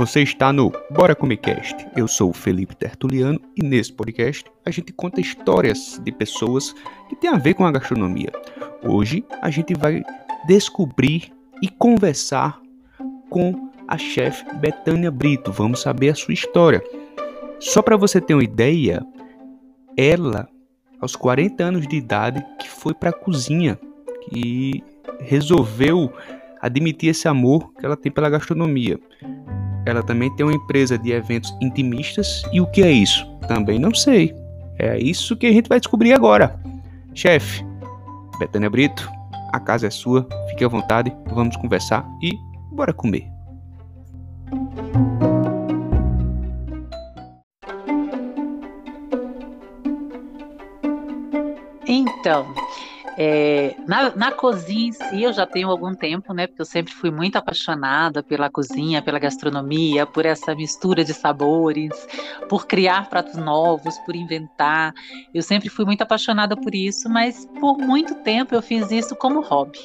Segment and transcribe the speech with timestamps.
[0.00, 1.86] Você está no Bora Comer Cast.
[1.94, 6.74] Eu sou o Felipe Tertuliano e nesse podcast a gente conta histórias de pessoas
[7.10, 8.32] que têm a ver com a gastronomia.
[8.82, 10.02] Hoje a gente vai
[10.46, 11.30] descobrir
[11.60, 12.58] e conversar
[13.28, 15.52] com a chefe Betânia Brito.
[15.52, 16.82] Vamos saber a sua história.
[17.58, 19.04] Só para você ter uma ideia,
[19.98, 20.48] ela,
[20.98, 23.78] aos 40 anos de idade, que foi para a cozinha,
[24.30, 24.82] que
[25.20, 26.10] resolveu
[26.60, 28.98] admitir esse amor que ela tem pela gastronomia.
[29.86, 32.42] Ela também tem uma empresa de eventos intimistas.
[32.52, 33.26] E o que é isso?
[33.48, 34.34] Também não sei.
[34.78, 36.58] É isso que a gente vai descobrir agora.
[37.14, 37.64] Chefe,
[38.38, 39.10] Betânia Brito,
[39.52, 42.32] a casa é sua, fique à vontade, vamos conversar e
[42.72, 43.28] bora comer.
[51.86, 52.46] Então,
[53.22, 56.46] é, na, na, cozinha em si, eu já tenho algum tempo, né?
[56.46, 61.90] Porque eu sempre fui muito apaixonada pela cozinha, pela gastronomia, por essa mistura de sabores,
[62.48, 64.94] por criar pratos novos, por inventar.
[65.34, 69.42] Eu sempre fui muito apaixonada por isso, mas por muito tempo eu fiz isso como
[69.42, 69.78] hobby.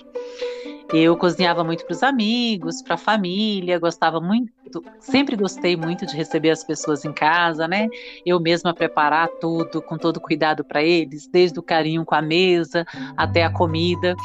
[0.94, 4.52] Eu cozinhava muito para os amigos, para a família, gostava muito,
[5.00, 7.88] sempre gostei muito de receber as pessoas em casa, né?
[8.26, 12.86] Eu mesma preparar tudo com todo cuidado para eles, desde o carinho com a mesa
[13.18, 14.16] até a comida.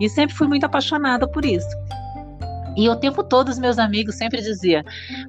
[0.00, 1.68] E sempre fui muito apaixonada por isso.
[2.76, 4.82] E o tempo todo os meus amigos sempre diziam: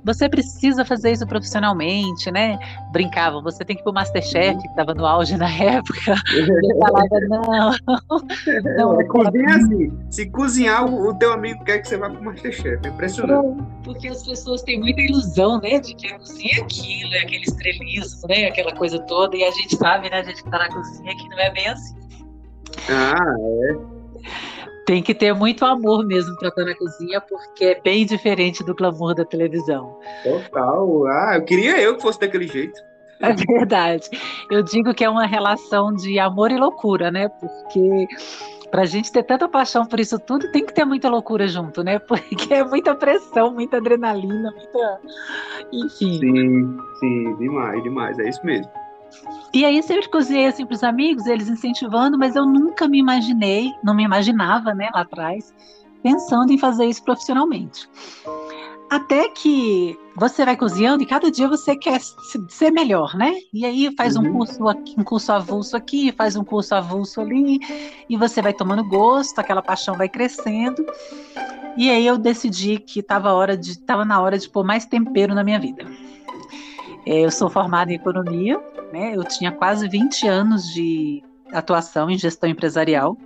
[0.04, 2.58] você precisa fazer isso profissionalmente, né?
[2.92, 6.16] Brincavam, você tem que ir pro Masterchef, que estava no auge na época.
[6.36, 7.72] Eu falava, não.
[8.78, 9.94] não é, cozinha assim.
[10.10, 12.86] Se cozinhar, o teu amigo quer que você vá pro Masterchef.
[12.86, 13.64] É impressionante.
[13.84, 15.80] Porque as pessoas têm muita ilusão, né?
[15.80, 18.46] De que a cozinha é aquilo, é aquele estrelismo, né?
[18.46, 19.36] Aquela coisa toda.
[19.36, 20.20] E a gente sabe, né?
[20.20, 21.96] A gente que tá na cozinha que não é bem assim.
[22.90, 23.36] Ah,
[23.72, 24.53] é.
[24.86, 28.76] Tem que ter muito amor mesmo para estar na cozinha, porque é bem diferente do
[28.76, 29.98] glamour da televisão.
[30.24, 31.08] Total.
[31.08, 32.82] Ah, eu queria eu que fosse daquele jeito.
[33.22, 34.10] É verdade.
[34.52, 37.30] Eu digo que é uma relação de amor e loucura, né?
[37.30, 38.08] Porque
[38.70, 41.84] para a gente ter tanta paixão por isso tudo, tem que ter muita loucura junto,
[41.84, 42.00] né?
[42.00, 45.00] Porque é muita pressão, muita adrenalina, muita.
[45.72, 46.20] Enfim.
[46.20, 48.20] Sim, sim, demais, demais.
[48.20, 48.70] É isso mesmo.
[49.54, 53.72] E aí sempre cozinhei assim para os amigos, eles incentivando, mas eu nunca me imaginei,
[53.84, 55.54] não me imaginava, né, lá atrás,
[56.02, 57.88] pensando em fazer isso profissionalmente.
[58.90, 62.00] Até que você vai cozinhando e cada dia você quer
[62.50, 63.34] ser melhor, né?
[63.52, 64.28] E aí faz uhum.
[64.28, 67.60] um curso aqui, um curso avulso aqui, faz um curso avulso ali,
[68.08, 70.86] e você vai tomando gosto, aquela paixão vai crescendo.
[71.76, 75.34] E aí eu decidi que estava hora de, tava na hora de pôr mais tempero
[75.34, 75.86] na minha vida.
[77.06, 78.62] É, eu sou formada em economia,
[78.94, 79.16] né?
[79.16, 83.18] Eu tinha quase 20 anos de atuação em gestão empresarial.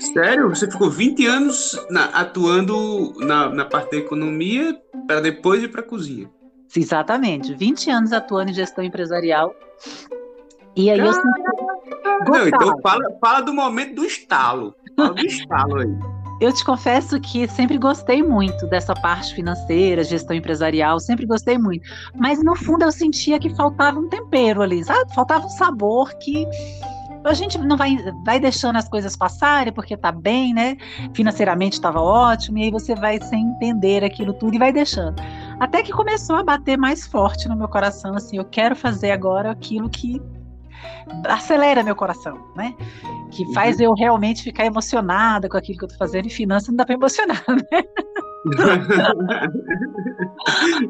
[0.00, 0.48] Sério?
[0.48, 4.74] Você ficou 20 anos na, atuando na, na parte da economia
[5.06, 6.30] para depois ir para a cozinha?
[6.74, 9.54] Exatamente, 20 anos atuando em gestão empresarial.
[10.74, 11.22] E aí Caramba.
[12.26, 14.74] eu Não, então fala, fala do momento do estalo.
[14.96, 16.23] Fala do estalo aí.
[16.44, 21.88] Eu te confesso que sempre gostei muito dessa parte financeira, gestão empresarial, sempre gostei muito.
[22.14, 25.14] Mas no fundo eu sentia que faltava um tempero ali, sabe?
[25.14, 26.46] Faltava um sabor que
[27.24, 27.96] a gente não vai,
[28.26, 30.76] vai deixando as coisas passarem porque tá bem, né?
[31.14, 35.16] Financeiramente estava ótimo, e aí você vai sem entender aquilo tudo e vai deixando.
[35.58, 39.50] Até que começou a bater mais forte no meu coração, assim, eu quero fazer agora
[39.50, 40.20] aquilo que
[41.26, 42.74] acelera meu coração, né?
[43.30, 43.84] Que faz uhum.
[43.84, 46.26] eu realmente ficar emocionada com aquilo que eu tô fazendo.
[46.26, 47.84] E finanças não dá para emocionar, né?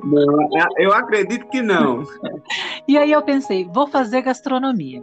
[0.03, 2.03] não, eu acredito que não.
[2.89, 5.03] E aí eu pensei, vou fazer gastronomia.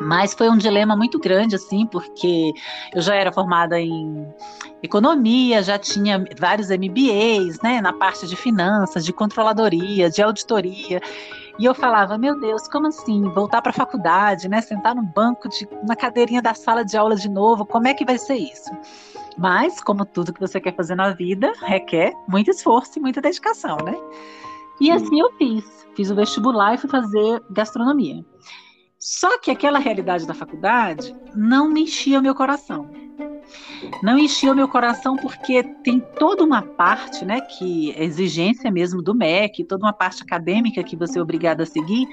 [0.00, 2.52] Mas foi um dilema muito grande, assim, porque
[2.94, 4.26] eu já era formada em
[4.82, 11.02] economia, já tinha vários MBAs, né, na parte de finanças, de controladoria, de auditoria.
[11.60, 13.22] E eu falava, meu Deus, como assim?
[13.34, 14.62] Voltar para a faculdade, né?
[14.62, 18.02] Sentar no banco, de, na cadeirinha da sala de aula de novo, como é que
[18.02, 18.70] vai ser isso?
[19.36, 23.76] Mas, como tudo que você quer fazer na vida, requer muito esforço e muita dedicação,
[23.84, 23.94] né?
[24.80, 25.86] E assim eu fiz.
[25.94, 28.24] Fiz o vestibular e fui fazer gastronomia.
[28.98, 32.88] Só que aquela realidade da faculdade não me enchia o meu coração.
[34.02, 39.02] Não enchia o meu coração porque tem toda uma parte, né, que é exigência mesmo
[39.02, 42.06] do MEC, toda uma parte acadêmica que você é obrigado a seguir,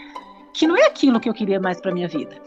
[0.53, 2.41] que não é aquilo que eu queria mais para minha vida.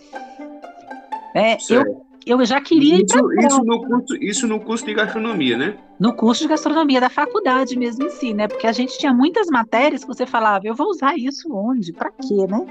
[1.35, 2.05] É, eu,
[2.39, 5.77] eu já queria isso, ir isso no curso, isso no curso de gastronomia, né?
[5.99, 8.47] No curso de gastronomia da faculdade mesmo em si, né?
[8.47, 11.93] Porque a gente tinha muitas matérias que você falava, eu vou usar isso onde?
[11.93, 12.67] Para quê, né?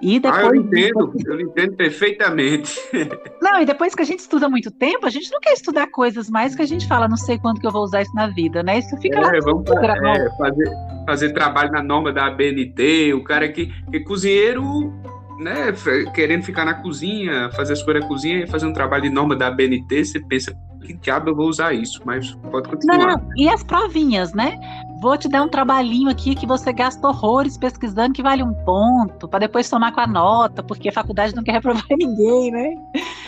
[0.00, 2.80] E depois, ah, eu entendo, eu entendo perfeitamente.
[3.42, 6.30] Não, e depois que a gente estuda muito tempo, a gente não quer estudar coisas
[6.30, 8.62] mais que a gente fala, não sei quando que eu vou usar isso na vida,
[8.62, 8.78] né?
[8.78, 9.32] Isso fica é, lá.
[9.44, 10.70] Vamos é, fazer,
[11.04, 14.92] fazer trabalho na norma da ABNT, o cara que, que cozinheiro
[15.40, 15.72] né,
[16.14, 19.34] querendo ficar na cozinha, fazer as coisas na cozinha e fazer um trabalho de norma
[19.34, 20.54] da BNT, você pensa,
[20.86, 22.00] que diabo eu vou usar isso?
[22.04, 22.98] Mas pode continuar.
[22.98, 24.58] Não, e as provinhas, né?
[25.00, 29.26] Vou te dar um trabalhinho aqui que você gasta horrores pesquisando que vale um ponto,
[29.26, 32.74] para depois tomar com a nota, porque a faculdade não quer reprovar ninguém, né?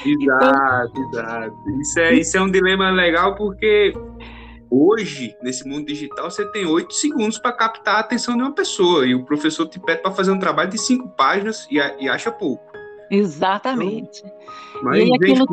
[0.04, 1.08] Exato, então...
[1.08, 1.54] exato.
[1.80, 3.94] Isso é, isso é um dilema legal porque
[4.74, 9.06] Hoje, nesse mundo digital, você tem oito segundos para captar a atenção de uma pessoa
[9.06, 12.32] e o professor te pede para fazer um trabalho de cinco páginas e, e acha
[12.32, 12.64] pouco.
[13.10, 14.24] Exatamente.
[14.82, 15.46] Mas e aquilo,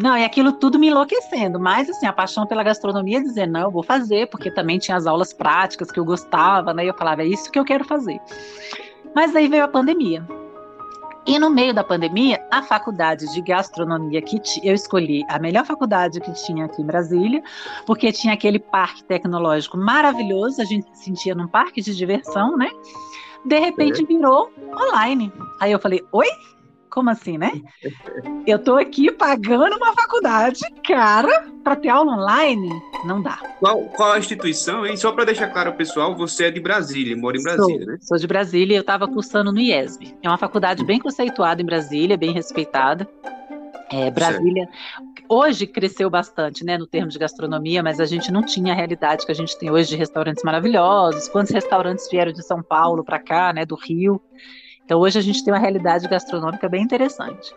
[0.00, 3.70] não, e aquilo tudo me enlouquecendo, mas assim, a paixão pela gastronomia dizendo, não, eu
[3.70, 6.86] vou fazer, porque também tinha as aulas práticas que eu gostava, né?
[6.86, 8.18] E eu falava, é isso que eu quero fazer.
[9.14, 10.26] Mas aí veio a pandemia.
[11.28, 16.20] E no meio da pandemia, a faculdade de gastronomia que eu escolhi, a melhor faculdade
[16.20, 17.42] que tinha aqui em Brasília,
[17.84, 22.70] porque tinha aquele parque tecnológico maravilhoso, a gente se sentia num parque de diversão, né?
[23.44, 25.30] De repente virou online.
[25.60, 26.28] Aí eu falei: "Oi?
[26.98, 27.52] Como assim, né?
[28.44, 32.70] Eu tô aqui pagando uma faculdade cara para ter aula online?
[33.04, 33.36] Não dá.
[33.60, 34.96] Qual, qual a instituição, hein?
[34.96, 37.98] Só para deixar claro ao pessoal, você é de Brasília, mora em Brasília, sou, né?
[38.00, 40.16] Sou de Brasília, eu estava cursando no IESB.
[40.20, 43.08] É uma faculdade bem conceituada em Brasília, bem respeitada.
[43.92, 45.24] É, Brasília certo.
[45.28, 49.24] hoje cresceu bastante, né, no termo de gastronomia, mas a gente não tinha a realidade
[49.24, 51.28] que a gente tem hoje de restaurantes maravilhosos.
[51.28, 54.20] Quantos restaurantes vieram de São Paulo para cá, né, do Rio?
[54.88, 57.54] Então hoje a gente tem uma realidade gastronômica bem interessante.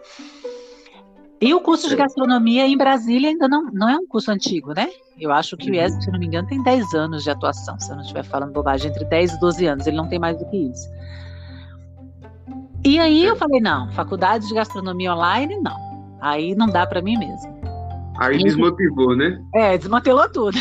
[1.40, 4.90] E o curso de gastronomia em Brasília ainda não, não é um curso antigo, né?
[5.18, 7.90] Eu acho que o IES, se não me engano, tem 10 anos de atuação, se
[7.90, 10.46] eu não estiver falando bobagem, entre 10 e 12 anos, ele não tem mais do
[10.50, 10.90] que isso.
[12.84, 15.78] E aí eu falei, não, faculdade de gastronomia online, não.
[16.20, 17.62] Aí não dá para mim mesmo.
[18.20, 19.42] Aí desmotivou, né?
[19.56, 20.58] É, desmantelou tudo.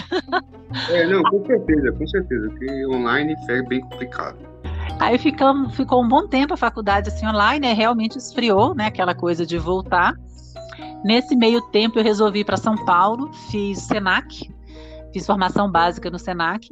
[0.89, 4.50] É, não, com certeza, com certeza, que online é bem complicado.
[5.01, 7.73] Aí ficamos, ficou um bom tempo a faculdade assim online, né?
[7.73, 8.85] realmente esfriou, né?
[8.85, 10.15] Aquela coisa de voltar.
[11.03, 14.53] Nesse meio tempo eu resolvi ir para São Paulo, fiz Senac,
[15.11, 16.69] fiz formação básica no Senac,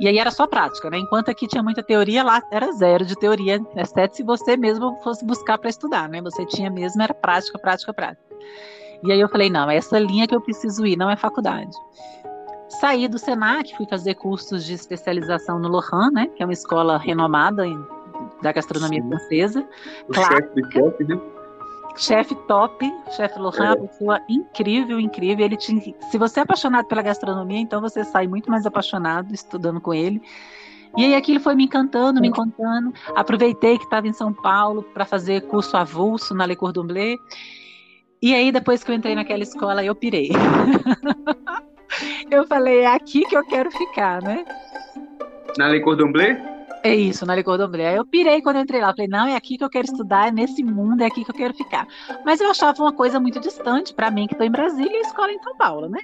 [0.00, 0.98] e aí era só prática, né?
[0.98, 5.22] Enquanto aqui tinha muita teoria, lá era zero de teoria, exceto se você mesmo fosse
[5.26, 6.22] buscar para estudar, né?
[6.22, 8.24] Você tinha mesmo, era prática, prática, prática.
[9.04, 11.76] E aí eu falei, não, é essa linha que eu preciso ir, não é faculdade.
[12.68, 16.98] Saí do Senac, fui fazer cursos de especialização no Lohan, né, que é uma escola
[16.98, 17.78] renomada em,
[18.42, 19.08] da gastronomia Sim.
[19.08, 19.68] francesa.
[20.08, 21.20] O chefe top, né?
[21.96, 23.68] Chefe top, chefe Lohan, é.
[23.68, 25.46] uma pessoa incrível, incrível.
[25.46, 29.80] Ele te, se você é apaixonado pela gastronomia, então você sai muito mais apaixonado estudando
[29.80, 30.20] com ele.
[30.96, 32.92] E aí aquilo foi me encantando, me encantando.
[33.14, 37.18] Aproveitei que estava em São Paulo para fazer curso avulso na Le Cordon Bleu.
[38.20, 40.30] E aí depois que eu entrei naquela escola, eu pirei.
[42.30, 44.44] eu falei, é aqui que eu quero ficar, né?
[45.58, 46.36] Na Le Cordon Bleu?
[46.82, 47.88] É isso, na Le Cordon Bleu.
[47.88, 48.92] Aí eu pirei quando eu entrei lá.
[48.92, 51.34] Falei, não, é aqui que eu quero estudar, é nesse mundo, é aqui que eu
[51.34, 51.86] quero ficar.
[52.24, 55.00] Mas eu achava uma coisa muito distante para mim, que estou em Brasília e a
[55.00, 56.00] escola em São Paulo, né?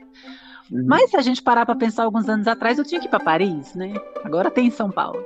[0.70, 0.84] Uhum.
[0.86, 3.20] Mas se a gente parar para pensar alguns anos atrás, eu tinha que ir para
[3.20, 3.94] Paris, né?
[4.24, 5.24] Agora tem em São Paulo.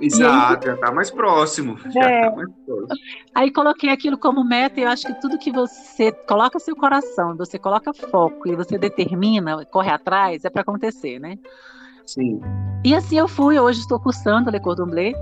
[0.00, 1.78] Exato, aí, já está mais próximo.
[1.94, 2.98] É, tá mais próximo.
[3.34, 7.36] Aí coloquei aquilo como meta e eu acho que tudo que você coloca seu coração,
[7.36, 11.38] você coloca foco e você determina, corre atrás, é para acontecer, né?
[12.06, 12.40] Sim.
[12.84, 15.12] E assim eu fui, hoje estou cursando Le Cordon Bleu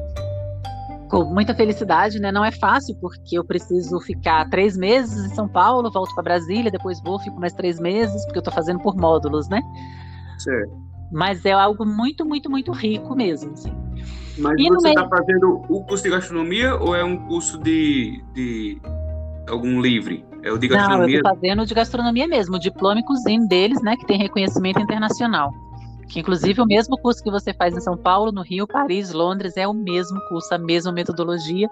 [1.15, 2.33] com muita felicidade, né?
[2.33, 6.73] Não é fácil, porque eu preciso ficar três meses em São Paulo, volto para Brasília,
[6.73, 9.63] depois vou, fico mais três meses, porque eu estou fazendo por módulos, né?
[10.39, 10.73] Certo.
[11.13, 13.73] Mas é algo muito, muito, muito rico mesmo, assim.
[14.39, 15.09] Mas e você está meio...
[15.09, 18.81] fazendo o curso de gastronomia ou é um curso de, de
[19.49, 20.27] algum livre?
[20.43, 21.07] É o de gastronomia?
[21.07, 24.19] Não, eu estou fazendo de gastronomia mesmo, o diploma e cozinha deles, né, que tem
[24.19, 25.53] reconhecimento internacional
[26.09, 29.57] que inclusive o mesmo curso que você faz em São Paulo, no Rio, Paris, Londres,
[29.57, 31.69] é o mesmo curso, a mesma metodologia,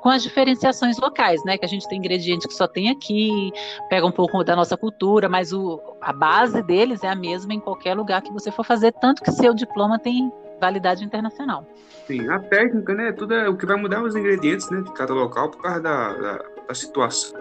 [0.00, 1.56] com as diferenciações locais, né?
[1.58, 3.52] Que a gente tem ingredientes que só tem aqui,
[3.88, 7.60] pega um pouco da nossa cultura, mas o, a base deles é a mesma em
[7.60, 11.66] qualquer lugar que você for fazer, tanto que seu diploma tem validade internacional.
[12.06, 13.12] Sim, a técnica, né?
[13.12, 14.80] Tudo é o que vai mudar os ingredientes, né?
[14.82, 17.38] De cada local por causa da, da, da situação.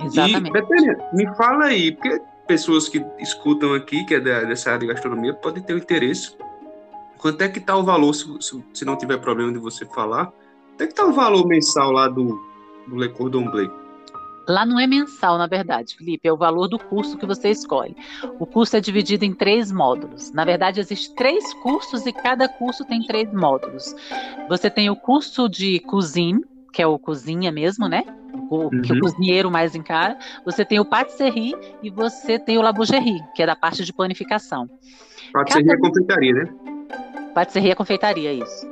[0.00, 0.48] Exatamente.
[0.48, 4.86] E, Betânia, me fala aí, porque pessoas que escutam aqui, que é dessa área de
[4.86, 6.36] gastronomia, podem ter um interesse.
[7.18, 8.26] Quanto é que está o valor, se,
[8.72, 12.08] se, não tiver problema de você falar, quanto é que está o valor mensal lá
[12.08, 12.40] do,
[12.86, 13.86] do Le Cordon Bleu?
[14.48, 17.96] Lá não é mensal, na verdade, Felipe, é o valor do curso que você escolhe.
[18.38, 20.30] O curso é dividido em três módulos.
[20.30, 23.92] Na verdade, existem três cursos e cada curso tem três módulos.
[24.48, 26.38] Você tem o curso de cozinha,
[26.76, 28.04] que é o cozinha mesmo, né?
[28.50, 28.82] O, uhum.
[28.82, 30.18] que o cozinheiro mais encara.
[30.44, 34.68] Você tem o patisserie e você tem o labogerie, que é da parte de panificação.
[35.32, 35.78] Patisserie cada...
[35.78, 36.54] é confeitaria, né?
[37.34, 38.70] Patisserie é confeitaria, isso.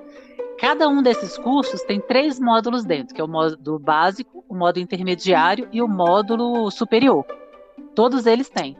[0.60, 4.84] Cada um desses cursos tem três módulos dentro, que é o módulo básico, o módulo
[4.84, 7.24] intermediário e o módulo superior.
[7.94, 8.76] Todos eles têm.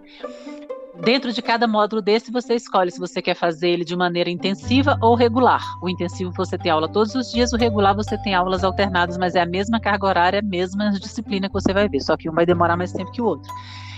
[1.03, 4.97] Dentro de cada módulo desse, você escolhe se você quer fazer ele de maneira intensiva
[5.01, 5.63] ou regular.
[5.83, 9.35] O intensivo você tem aula todos os dias, o regular você tem aulas alternadas, mas
[9.35, 12.33] é a mesma carga horária, a mesma disciplina que você vai ver, só que um
[12.33, 13.53] vai demorar mais tempo que o outro.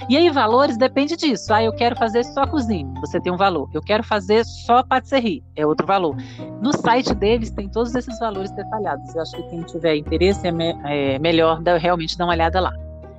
[0.09, 1.53] E aí, valores depende disso.
[1.53, 3.69] Ah, eu quero fazer só cozinha, você tem um valor.
[3.75, 6.17] Eu quero fazer só patisserie, é outro valor.
[6.63, 9.15] No site deles tem todos esses valores detalhados.
[9.15, 12.73] Eu acho que quem tiver interesse é, me é melhor realmente dar uma olhada lá.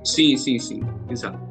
[0.04, 0.80] Sim, sim, sim,
[1.10, 1.47] exato.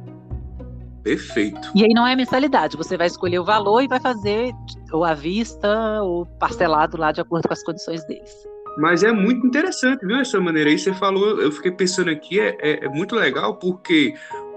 [1.02, 1.70] Perfeito.
[1.74, 4.52] E aí não é mensalidade, você vai escolher o valor e vai fazer
[4.92, 8.34] ou à vista ou parcelado lá de acordo com as condições deles.
[8.78, 10.78] Mas é muito interessante, viu, essa maneira aí.
[10.78, 14.14] Você falou, eu fiquei pensando aqui, é, é, é muito legal porque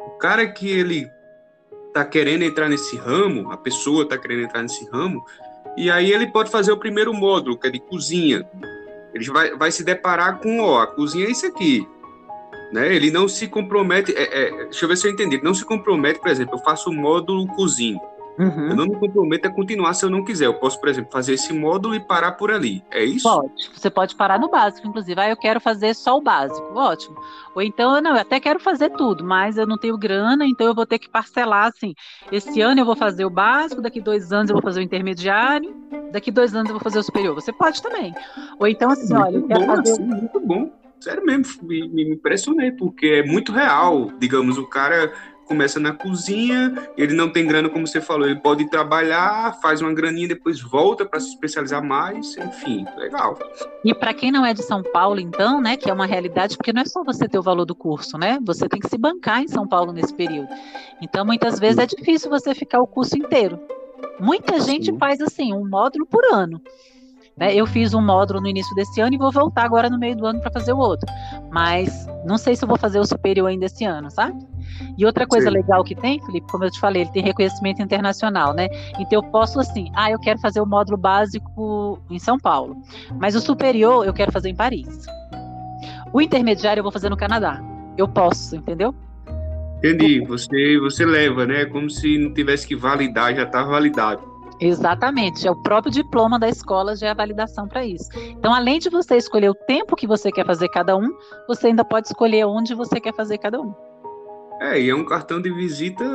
[0.08, 1.10] o cara que ele
[1.94, 5.24] tá querendo entrar nesse ramo, a pessoa tá querendo entrar nesse ramo,
[5.76, 8.48] e aí ele pode fazer o primeiro módulo, que é de cozinha.
[9.14, 11.88] Ele vai, vai se deparar com, ó, a cozinha é isso aqui.
[12.72, 12.94] Né?
[12.96, 14.14] Ele não se compromete.
[14.16, 15.36] É, é, deixa eu ver se eu entendi.
[15.36, 18.00] Ele não se compromete, por exemplo, eu faço o módulo cozinho.
[18.40, 18.70] Uhum.
[18.70, 20.46] Eu não me comprometo a continuar se eu não quiser.
[20.46, 22.84] Eu posso, por exemplo, fazer esse módulo e parar por ali.
[22.90, 23.30] É isso?
[23.30, 23.70] Pode.
[23.74, 25.20] Você pode parar no básico, inclusive.
[25.20, 26.74] Ah, eu quero fazer só o básico.
[26.74, 27.16] Ótimo.
[27.54, 30.74] Ou então, não, eu até quero fazer tudo, mas eu não tenho grana, então eu
[30.74, 31.94] vou ter que parcelar assim.
[32.32, 35.76] Esse ano eu vou fazer o básico, daqui dois anos eu vou fazer o intermediário,
[36.12, 37.36] daqui dois anos eu vou fazer o superior.
[37.36, 38.14] Você pode também.
[38.58, 39.92] Ou então, assim, muito olha, eu quero bom, fazer.
[39.92, 40.81] Assim, muito bom.
[41.02, 44.12] Sério mesmo, me, me impressionei, porque é muito real.
[44.20, 45.12] Digamos, o cara
[45.52, 49.94] começa na cozinha, ele não tem grana, como você falou, ele pode trabalhar, faz uma
[49.94, 53.38] graninha, depois volta para se especializar mais, enfim, legal.
[53.84, 56.72] E para quem não é de São Paulo, então, né, que é uma realidade, porque
[56.72, 58.40] não é só você ter o valor do curso, né?
[58.46, 60.48] Você tem que se bancar em São Paulo nesse período.
[61.02, 63.60] Então, muitas vezes é difícil você ficar o curso inteiro.
[64.20, 64.98] Muita gente Sim.
[64.98, 66.62] faz assim, um módulo por ano.
[67.38, 67.56] Né?
[67.56, 70.26] Eu fiz um módulo no início desse ano e vou voltar agora no meio do
[70.26, 71.12] ano para fazer o outro.
[71.52, 74.38] Mas não sei se eu vou fazer o superior ainda esse ano, sabe?
[74.98, 75.56] E outra coisa Sim.
[75.56, 78.68] legal que tem, Felipe, como eu te falei, ele tem reconhecimento internacional, né?
[79.00, 82.78] Então eu posso assim, ah, eu quero fazer o módulo básico em São Paulo,
[83.20, 85.06] mas o superior eu quero fazer em Paris.
[86.14, 87.62] O intermediário eu vou fazer no Canadá.
[87.98, 88.94] Eu posso, entendeu?
[89.78, 90.24] Entendi.
[90.26, 91.66] Você, você leva, né?
[91.66, 94.31] Como se não tivesse que validar, já está validado.
[94.62, 98.08] Exatamente, é o próprio diploma da escola já é a validação para isso.
[98.30, 101.10] Então, além de você escolher o tempo que você quer fazer cada um,
[101.48, 103.74] você ainda pode escolher onde você quer fazer cada um.
[104.62, 106.06] É, e é um cartão de visita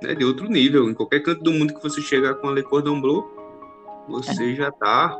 [0.00, 0.88] né, de outro nível.
[0.88, 3.28] Em qualquer canto do mundo que você chegar com a Le Cordon Bleu,
[4.08, 4.54] você é.
[4.54, 5.18] já está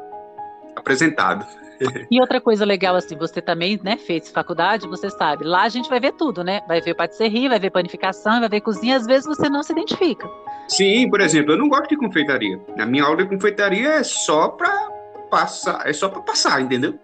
[0.76, 1.44] apresentado.
[2.12, 5.90] E outra coisa legal, assim, você também, né, fez faculdade, você sabe, lá a gente
[5.90, 6.60] vai ver tudo, né?
[6.68, 10.28] Vai ver patisserie, vai ver panificação, vai ver cozinha, às vezes você não se identifica.
[10.68, 12.60] Sim, por exemplo, eu não gosto de confeitaria.
[12.78, 14.90] A minha aula de confeitaria é só para
[15.30, 16.98] passar, é só para passar, entendeu?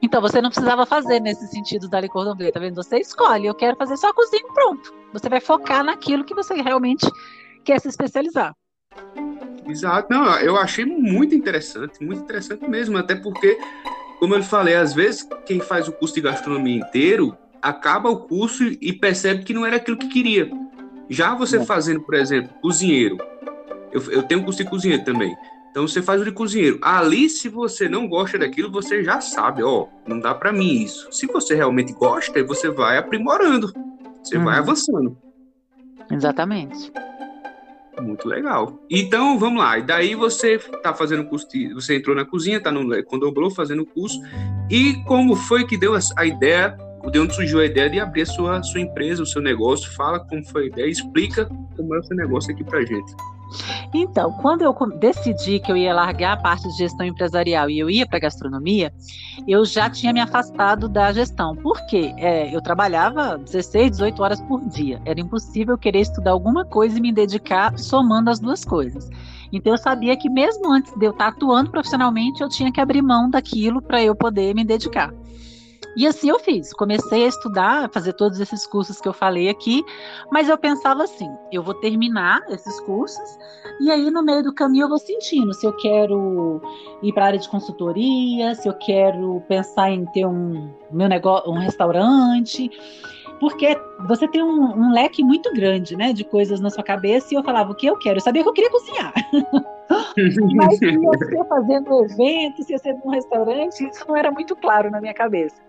[0.00, 2.76] Então você não precisava fazer nesse sentido da licor do tá vendo?
[2.76, 4.94] Você escolhe, eu quero fazer só cozinha pronto.
[5.12, 7.06] Você vai focar naquilo que você realmente
[7.64, 8.54] quer se especializar.
[9.66, 13.58] Exato, não, eu achei muito interessante, muito interessante mesmo, até porque,
[14.18, 18.64] como eu falei, às vezes quem faz o curso de gastronomia inteiro acaba o curso
[18.64, 20.50] e percebe que não era aquilo que queria.
[21.08, 23.16] Já você fazendo, por exemplo, cozinheiro,
[23.92, 25.34] eu, eu tenho um curso de cozinheiro também.
[25.70, 26.78] Então você faz o de cozinheiro.
[26.82, 31.08] Ali, se você não gosta daquilo, você já sabe, ó, não dá para mim isso.
[31.12, 33.72] Se você realmente gosta, você vai aprimorando,
[34.22, 34.44] você uhum.
[34.44, 35.16] vai avançando.
[36.10, 36.92] Exatamente.
[38.00, 38.80] Muito legal.
[38.88, 39.78] Então, vamos lá.
[39.78, 43.82] E daí você está fazendo curso, de, você entrou na cozinha, está no Condomblou fazendo
[43.82, 44.20] o curso.
[44.70, 46.76] E como foi que deu a ideia
[47.10, 49.90] de onde surgiu a ideia de abrir a sua, sua empresa, o seu negócio.
[49.92, 51.46] Fala como foi a ideia, explica
[51.76, 53.14] como é o seu negócio aqui pra gente.
[53.94, 57.88] Então, quando eu decidi que eu ia largar a parte de gestão empresarial e eu
[57.88, 58.92] ia para gastronomia,
[59.46, 61.56] eu já tinha me afastado da gestão.
[61.56, 62.12] Por quê?
[62.18, 65.00] É, eu trabalhava 16, 18 horas por dia.
[65.04, 69.08] Era impossível querer estudar alguma coisa e me dedicar somando as duas coisas.
[69.50, 73.00] Então, eu sabia que mesmo antes de eu estar atuando profissionalmente, eu tinha que abrir
[73.00, 75.10] mão daquilo para eu poder me dedicar.
[75.98, 76.72] E assim eu fiz.
[76.72, 79.84] Comecei a estudar, a fazer todos esses cursos que eu falei aqui,
[80.30, 83.38] mas eu pensava assim: eu vou terminar esses cursos
[83.80, 86.62] e aí no meio do caminho eu vou sentindo se eu quero
[87.02, 91.50] ir para a área de consultoria, se eu quero pensar em ter um meu negócio,
[91.50, 92.70] um restaurante.
[93.40, 93.76] porque
[94.06, 97.42] você tem um, um, leque muito grande, né, de coisas na sua cabeça, e eu
[97.42, 98.18] falava o que eu quero.
[98.18, 99.12] Eu sabia que eu queria cozinhar.
[100.54, 104.54] Mas se ia ser fazendo evento, se ia ser num restaurante, isso não era muito
[104.54, 105.67] claro na minha cabeça.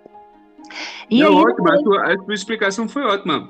[1.10, 3.50] E não, aí, ótimo, a tua, a tua explicação foi ótima.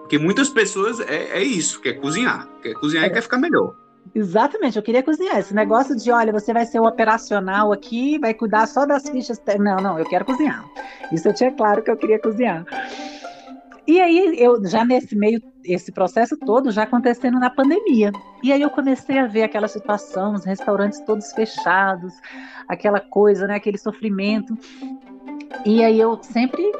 [0.00, 2.48] Porque muitas pessoas é, é isso, quer cozinhar.
[2.62, 3.08] Quer cozinhar é.
[3.08, 3.74] e quer ficar melhor.
[4.14, 5.38] Exatamente, eu queria cozinhar.
[5.38, 9.40] Esse negócio de, olha, você vai ser o operacional aqui, vai cuidar só das fichas.
[9.58, 10.64] Não, não, eu quero cozinhar.
[11.12, 12.64] Isso eu tinha claro que eu queria cozinhar.
[13.86, 18.12] E aí, eu já nesse meio, esse processo todo já acontecendo na pandemia.
[18.42, 22.12] E aí eu comecei a ver aquela situação, os restaurantes todos fechados,
[22.68, 24.56] aquela coisa, né, aquele sofrimento.
[25.64, 26.72] E aí eu sempre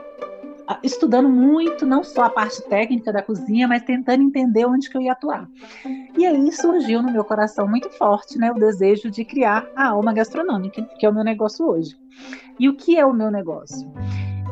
[0.82, 5.00] estudando muito, não só a parte técnica da cozinha, mas tentando entender onde que eu
[5.00, 5.49] ia atuar.
[6.16, 10.12] E aí surgiu no meu coração muito forte, né, o desejo de criar a alma
[10.12, 11.97] gastronômica, que é o meu negócio hoje.
[12.58, 13.90] E o que é o meu negócio?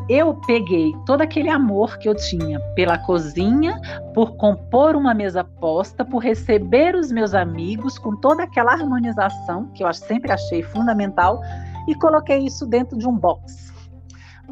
[0.09, 3.81] eu peguei todo aquele amor que eu tinha pela cozinha,
[4.15, 9.83] por compor uma mesa posta, por receber os meus amigos com toda aquela harmonização que
[9.83, 11.41] eu sempre achei fundamental
[11.89, 13.75] e coloquei isso dentro de um box.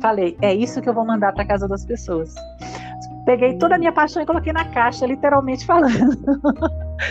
[0.01, 2.35] Falei, é isso que eu vou mandar para casa das pessoas.
[3.25, 6.19] Peguei toda a minha paixão e coloquei na caixa, literalmente falando.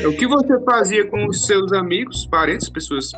[0.06, 3.12] O que você fazia com os seus amigos, parentes, pessoas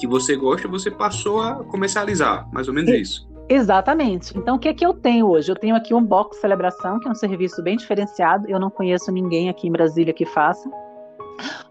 [0.00, 3.28] que você gosta, você passou a comercializar, mais ou menos e, isso.
[3.48, 4.36] Exatamente.
[4.36, 5.50] Então, o que é que eu tenho hoje?
[5.50, 8.48] Eu tenho aqui um box celebração, que é um serviço bem diferenciado.
[8.48, 10.68] Eu não conheço ninguém aqui em Brasília que faça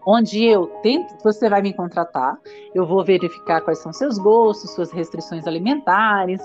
[0.06, 2.38] onde eu tento, você vai me contratar,
[2.74, 6.40] eu vou verificar quais são seus gostos, suas restrições alimentares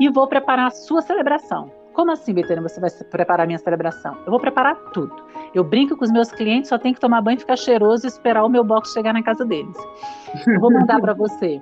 [0.00, 1.70] e vou preparar a sua celebração.
[1.92, 4.16] Como assim, Betânia, você vai preparar a minha celebração?
[4.24, 5.14] Eu vou preparar tudo.
[5.54, 8.44] Eu brinco com os meus clientes, só tem que tomar banho, ficar cheiroso e esperar
[8.44, 9.76] o meu box chegar na casa deles.
[10.46, 11.60] Eu vou mandar para você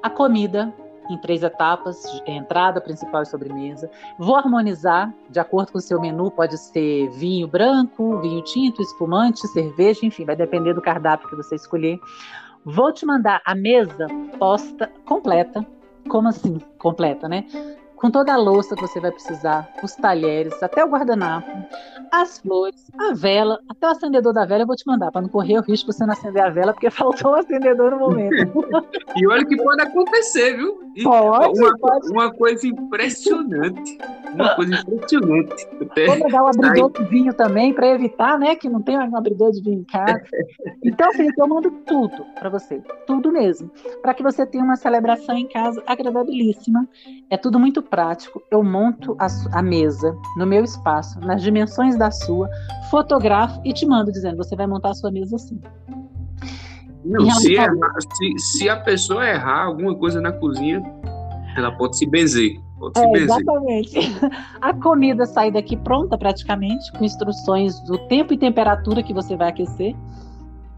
[0.00, 0.72] a comida,
[1.10, 3.90] em três etapas, entrada, principal e sobremesa.
[4.18, 9.46] Vou harmonizar de acordo com o seu menu, pode ser vinho branco, vinho tinto, espumante,
[9.48, 11.98] cerveja, enfim, vai depender do cardápio que você escolher.
[12.64, 14.06] Vou te mandar a mesa
[14.38, 15.64] posta completa.
[16.08, 16.58] Como assim?
[16.78, 17.44] Completa, né?
[18.04, 21.50] Com toda a louça que você vai precisar, os talheres, até o guardanapo,
[22.12, 25.28] as flores, a vela, até o acendedor da vela eu vou te mandar, para não
[25.30, 28.52] correr o risco de você não acender a vela, porque faltou o acendedor no momento.
[29.16, 30.82] e olha que pode acontecer, viu?
[30.94, 32.10] E pode, uma, pode.
[32.10, 33.98] uma coisa impressionante.
[34.34, 35.68] Uma coisa impressionante.
[36.06, 39.50] Vou dar um abridor de vinho também, para evitar, né, que não tenha um abridor
[39.50, 40.20] de vinho em casa.
[40.84, 43.70] Então, Felipe, eu mando tudo para você, tudo mesmo,
[44.02, 46.86] para que você tenha uma celebração em casa agradabilíssima.
[47.30, 52.10] É tudo muito prático, eu monto a, a, mesa no meu espaço, nas dimensões da
[52.10, 52.50] sua,
[52.90, 55.60] fotografo e te mando dizendo: você vai montar a sua mesa assim.
[57.04, 57.70] Não, se, errar,
[58.16, 60.82] se, se, a pessoa errar alguma coisa na cozinha,
[61.56, 62.60] ela pode se benzer.
[62.80, 63.36] Pode se é, benzer.
[63.36, 63.98] Exatamente.
[64.60, 69.50] A comida sai daqui pronta praticamente, com instruções do tempo e temperatura que você vai
[69.50, 69.94] aquecer.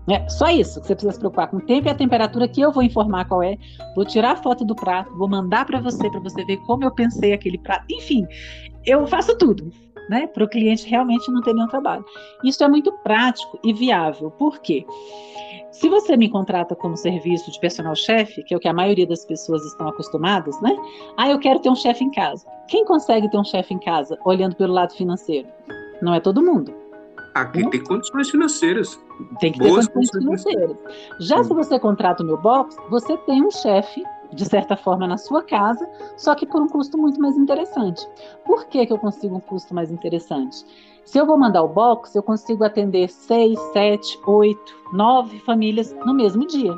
[0.09, 2.61] É, só isso que você precisa se preocupar com o tempo e a temperatura que
[2.61, 3.57] eu vou informar qual é.
[3.95, 6.91] Vou tirar a foto do prato, vou mandar para você para você ver como eu
[6.93, 7.85] pensei aquele prato.
[7.91, 8.27] Enfim,
[8.85, 9.71] eu faço tudo,
[10.09, 10.29] né?
[10.29, 12.05] Para o cliente realmente não ter nenhum trabalho.
[12.45, 14.31] Isso é muito prático e viável.
[14.31, 14.87] Por quê?
[15.73, 19.07] Se você me contrata como serviço de personal chefe, que é o que a maioria
[19.07, 20.75] das pessoas estão acostumadas, né?
[21.19, 22.47] Ah, eu quero ter um chefe em casa.
[22.69, 25.49] Quem consegue ter um chefe em casa olhando pelo lado financeiro?
[26.01, 26.73] Não é todo mundo.
[27.37, 27.69] Aqui hum?
[27.69, 28.99] tem condições financeiras.
[29.41, 30.77] Tem que Boas ter condições financeiras.
[31.21, 35.19] Já se você contrata o meu box, você tem um chefe, de certa forma, na
[35.19, 38.09] sua casa, só que por um custo muito mais interessante.
[38.47, 40.65] Por que, que eu consigo um custo mais interessante?
[41.05, 46.15] Se eu vou mandar o box, eu consigo atender seis, sete, oito, nove famílias no
[46.15, 46.75] mesmo dia.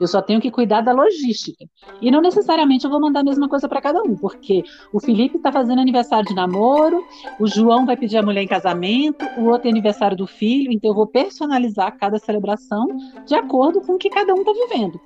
[0.00, 1.66] Eu só tenho que cuidar da logística.
[2.00, 5.36] E não necessariamente eu vou mandar a mesma coisa para cada um, porque o Felipe
[5.36, 7.04] está fazendo aniversário de namoro,
[7.38, 10.90] o João vai pedir a mulher em casamento, o outro é aniversário do filho, então
[10.90, 12.86] eu vou personalizar cada celebração
[13.26, 14.98] de acordo com o que cada um está vivendo.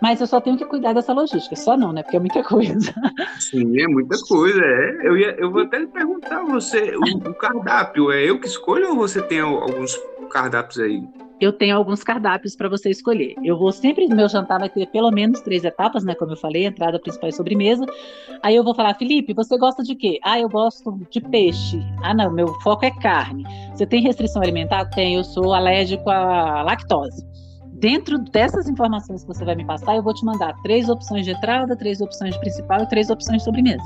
[0.00, 1.56] Mas eu só tenho que cuidar dessa logística.
[1.56, 2.02] Só não, né?
[2.02, 2.92] Porque é muita coisa.
[3.38, 4.60] Sim, é muita coisa.
[4.60, 5.08] É.
[5.08, 8.90] Eu, ia, eu vou até perguntar a você, o, o cardápio, é eu que escolho
[8.90, 9.98] ou você tem alguns
[10.30, 11.02] cardápios aí?
[11.40, 13.34] Eu tenho alguns cardápios para você escolher.
[13.42, 16.14] Eu vou sempre, meu jantar vai ter pelo menos três etapas, né?
[16.14, 17.84] Como eu falei, entrada principal e sobremesa.
[18.42, 20.18] Aí eu vou falar, Felipe, você gosta de quê?
[20.22, 21.80] Ah, eu gosto de peixe.
[22.02, 23.44] Ah, não, meu foco é carne.
[23.72, 24.86] Você tem restrição alimentar?
[24.90, 27.26] Tem, eu sou alérgico à lactose.
[27.72, 31.32] Dentro dessas informações que você vai me passar, eu vou te mandar três opções de
[31.32, 33.82] entrada, três opções de principal e três opções de sobremesa.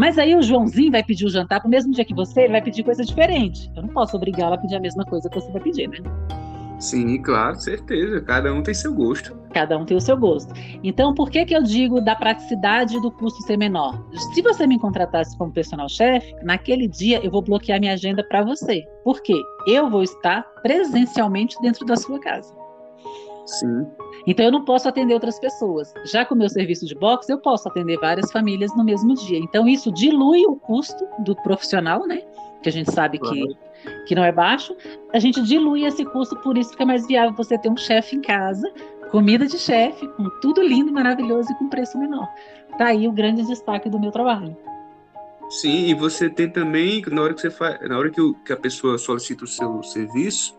[0.00, 2.52] Mas aí o Joãozinho vai pedir o jantar para o mesmo dia que você, ele
[2.52, 3.70] vai pedir coisa diferente.
[3.76, 5.98] Eu não posso obrigá-la a pedir a mesma coisa que você vai pedir, né?
[6.78, 8.18] Sim, claro, certeza.
[8.22, 9.36] Cada um tem seu gosto.
[9.52, 10.54] Cada um tem o seu gosto.
[10.82, 14.02] Então, por que, que eu digo da praticidade do custo ser menor?
[14.32, 18.42] Se você me contratasse como personal chefe, naquele dia eu vou bloquear minha agenda para
[18.42, 18.82] você.
[19.04, 19.38] Por quê?
[19.66, 22.54] Eu vou estar presencialmente dentro da sua casa.
[23.44, 23.86] Sim.
[24.26, 25.92] Então eu não posso atender outras pessoas.
[26.04, 29.38] Já com o meu serviço de box, eu posso atender várias famílias no mesmo dia.
[29.38, 32.22] Então isso dilui o custo do profissional, né?
[32.62, 33.56] Que a gente sabe que,
[34.06, 34.76] que não é baixo.
[35.12, 38.20] A gente dilui esse custo, por isso fica mais viável você ter um chefe em
[38.20, 38.70] casa
[39.10, 42.28] Comida de chefe, com tudo lindo, maravilhoso e com preço menor.
[42.78, 44.56] Tá aí o grande destaque do meu trabalho.
[45.48, 48.52] Sim, e você tem também, na hora que você faz, na hora que, o, que
[48.52, 50.56] a pessoa solicita o seu serviço,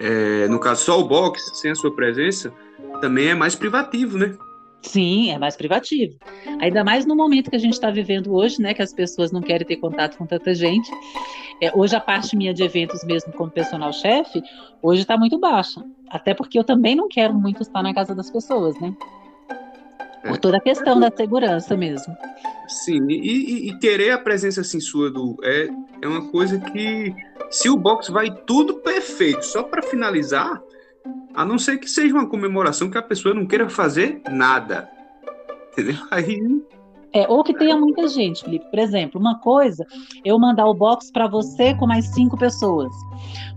[0.00, 2.52] é, no caso só o box, sem a sua presença,
[3.00, 4.36] também é mais privativo, né?
[4.82, 6.16] Sim, é mais privativo.
[6.60, 8.72] Ainda mais no momento que a gente está vivendo hoje, né?
[8.72, 10.90] Que as pessoas não querem ter contato com tanta gente.
[11.60, 14.42] É, hoje a parte minha de eventos mesmo como personal chefe,
[14.80, 15.84] hoje está muito baixa.
[16.08, 18.94] Até porque eu também não quero muito estar na casa das pessoas, né?
[20.26, 22.16] Por toda a questão da segurança mesmo.
[22.68, 25.68] Sim, e, e, querer a presença assim sua do é,
[26.02, 27.14] é uma coisa que
[27.48, 30.60] se o box vai tudo perfeito, só para finalizar,
[31.34, 34.88] a não ser que seja uma comemoração que a pessoa não queira fazer nada.
[35.72, 35.96] Entendeu?
[36.10, 36.40] Aí
[37.16, 38.66] é, ou que tenha muita gente, Felipe.
[38.68, 39.86] Por exemplo, uma coisa,
[40.22, 42.92] eu mandar o box para você com mais cinco pessoas.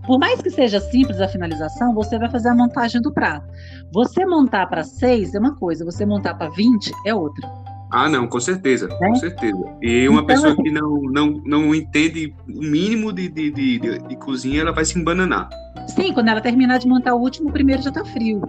[0.06, 3.46] Por mais que seja simples a finalização, você vai fazer a montagem do prato.
[3.92, 7.46] Você montar para seis é uma coisa, você montar para vinte é outra.
[7.92, 9.08] Ah, não, com certeza, é?
[9.08, 9.58] com certeza.
[9.82, 13.78] E uma então, pessoa assim que não, não, não entende o mínimo de, de, de,
[13.78, 15.50] de, de cozinha, ela vai se embananar.
[15.90, 18.42] Sim, quando ela terminar de montar o último, o primeiro já está frio.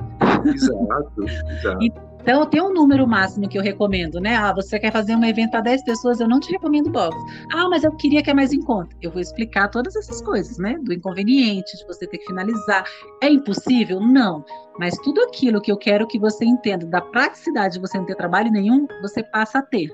[0.46, 2.12] Exato, exato.
[2.22, 4.36] Então, tem um número máximo que eu recomendo, né?
[4.36, 7.18] Ah, você quer fazer um evento para 10 pessoas, eu não te recomendo box.
[7.52, 8.96] Ah, mas eu queria que é mais em conta.
[9.02, 10.78] Eu vou explicar todas essas coisas, né?
[10.84, 12.84] Do inconveniente, de você ter que finalizar.
[13.24, 14.00] É impossível?
[14.00, 14.46] Não.
[14.78, 18.16] Mas tudo aquilo que eu quero que você entenda da praticidade de você não ter
[18.16, 19.90] trabalho nenhum, você passa a ter.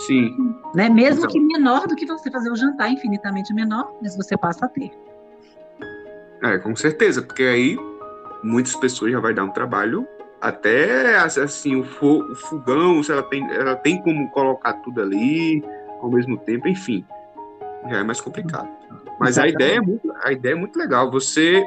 [0.00, 0.34] Sim.
[0.74, 0.88] Né?
[0.88, 1.30] Mesmo então...
[1.30, 4.90] que menor do que você fazer o jantar, infinitamente menor, mas você passa a ter.
[6.42, 7.78] É, com certeza, porque aí
[8.42, 10.06] muitas pessoas já vai dar um trabalho
[10.40, 15.64] até assim o, fogão, se ela tem, ela tem como colocar tudo ali
[16.00, 17.06] ao mesmo tempo, enfim,
[17.88, 18.68] já é mais complicado.
[19.20, 21.08] Mas a ideia é muito, a ideia é muito legal.
[21.12, 21.64] Você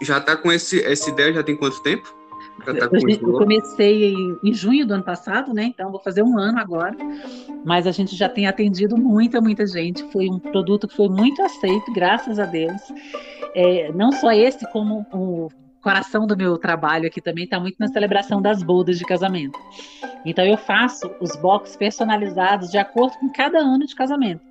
[0.00, 2.15] já está com esse, essa ideia já tem quanto tempo?
[2.74, 5.64] Tá eu comecei em, em, junho do ano passado, né?
[5.64, 6.96] Então vou fazer um ano agora.
[7.64, 10.02] Mas a gente já tem atendido muita, muita gente.
[10.10, 12.80] Foi um produto que foi muito aceito, graças a Deus.
[13.54, 15.48] É, não só esse, como o
[15.80, 19.56] coração do meu trabalho aqui também está muito na celebração das bodas de casamento.
[20.24, 24.42] Então eu faço os box personalizados de acordo com cada ano de casamento.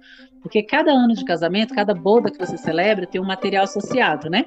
[0.41, 4.45] Porque cada ano de casamento, cada boda que você celebra tem um material associado, né?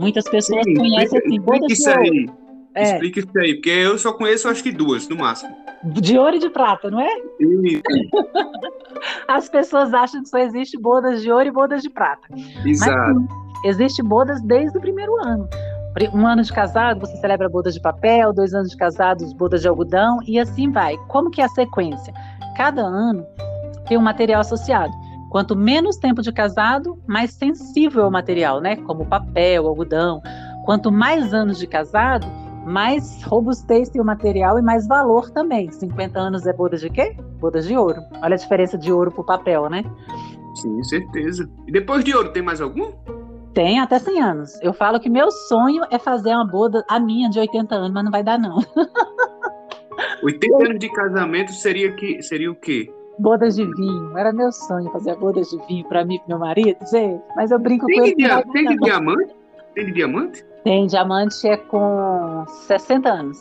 [0.00, 2.30] Muitas pessoas Sim, conhecem assim, bodas isso de aí.
[2.76, 2.92] É.
[2.92, 5.56] Explica isso aí, porque eu só conheço acho que duas, no máximo.
[5.82, 7.10] De ouro e de prata, não é?
[9.26, 12.28] As pessoas acham que só existe bodas de ouro e bodas de prata.
[12.64, 12.94] Exato.
[12.94, 13.28] Mas,
[13.64, 15.48] existe bodas desde o primeiro ano
[16.12, 19.68] um ano de casado, você celebra bodas de papel, dois anos de casados, bodas de
[19.68, 20.94] algodão, e assim vai.
[21.08, 22.12] Como que é a sequência?
[22.54, 23.24] Cada ano
[23.88, 24.92] tem um material associado.
[25.30, 28.76] Quanto menos tempo de casado, mais sensível é o material, né?
[28.76, 30.22] Como papel, algodão.
[30.66, 32.26] Quanto mais anos de casado,
[32.66, 35.70] mais robustez tem o material e mais valor também.
[35.70, 37.16] 50 anos é boda de quê?
[37.38, 38.02] Bodas de ouro.
[38.20, 39.84] Olha a diferença de ouro para papel, né?
[40.56, 41.48] Sim, certeza.
[41.66, 42.92] E depois de ouro, tem mais algum?
[43.54, 44.60] Tem até 100 anos.
[44.62, 48.04] Eu falo que meu sonho é fazer uma boda, a minha de 80 anos, mas
[48.04, 48.58] não vai dar, não.
[50.22, 52.92] 80 anos de casamento seria, que, seria o quê?
[53.18, 54.18] Bodas de vinho.
[54.18, 57.22] Era meu sonho fazer bodas de vinho para mim e pro meu marido, gente.
[57.36, 58.16] Mas eu brinco tem com ele.
[58.16, 59.34] Dia, tem de diamante?
[59.74, 60.44] Tem de diamante?
[60.66, 63.40] Tem, diamante é com 60 anos.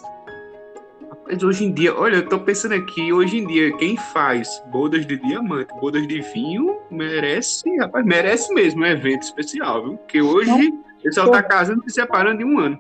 [1.25, 5.07] Mas hoje em dia, olha, eu tô pensando aqui, hoje em dia, quem faz bodas
[5.07, 9.97] de diamante, bodas de vinho, merece, rapaz, merece mesmo um evento especial, viu?
[9.97, 10.71] Porque hoje
[11.03, 12.79] ele só tá casando e se separando em um ano.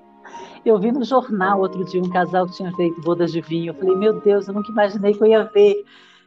[0.63, 3.71] Eu vi no jornal outro dia um casal que tinha feito bodas de vinho.
[3.71, 5.83] Eu falei, meu Deus, eu nunca imaginei que eu ia ver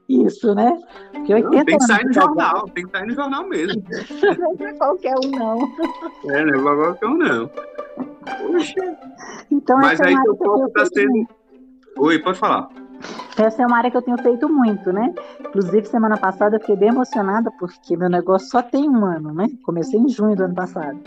[0.08, 0.78] isso, né?
[1.12, 3.82] Porque não, tem que sair no jornal, tem que sair no jornal mesmo.
[4.38, 5.72] não é qualquer um, não.
[6.30, 7.48] É, não é qualquer um, não.
[7.48, 8.98] Poxa.
[9.50, 11.26] Então, Mas aí teu corpo tá sendo.
[11.98, 12.68] Oi, pode falar.
[13.38, 15.14] Essa é uma área que eu tenho feito muito, né?
[15.40, 19.46] Inclusive, semana passada eu fiquei bem emocionada porque meu negócio só tem um ano, né?
[19.64, 20.98] Comecei em junho do ano passado.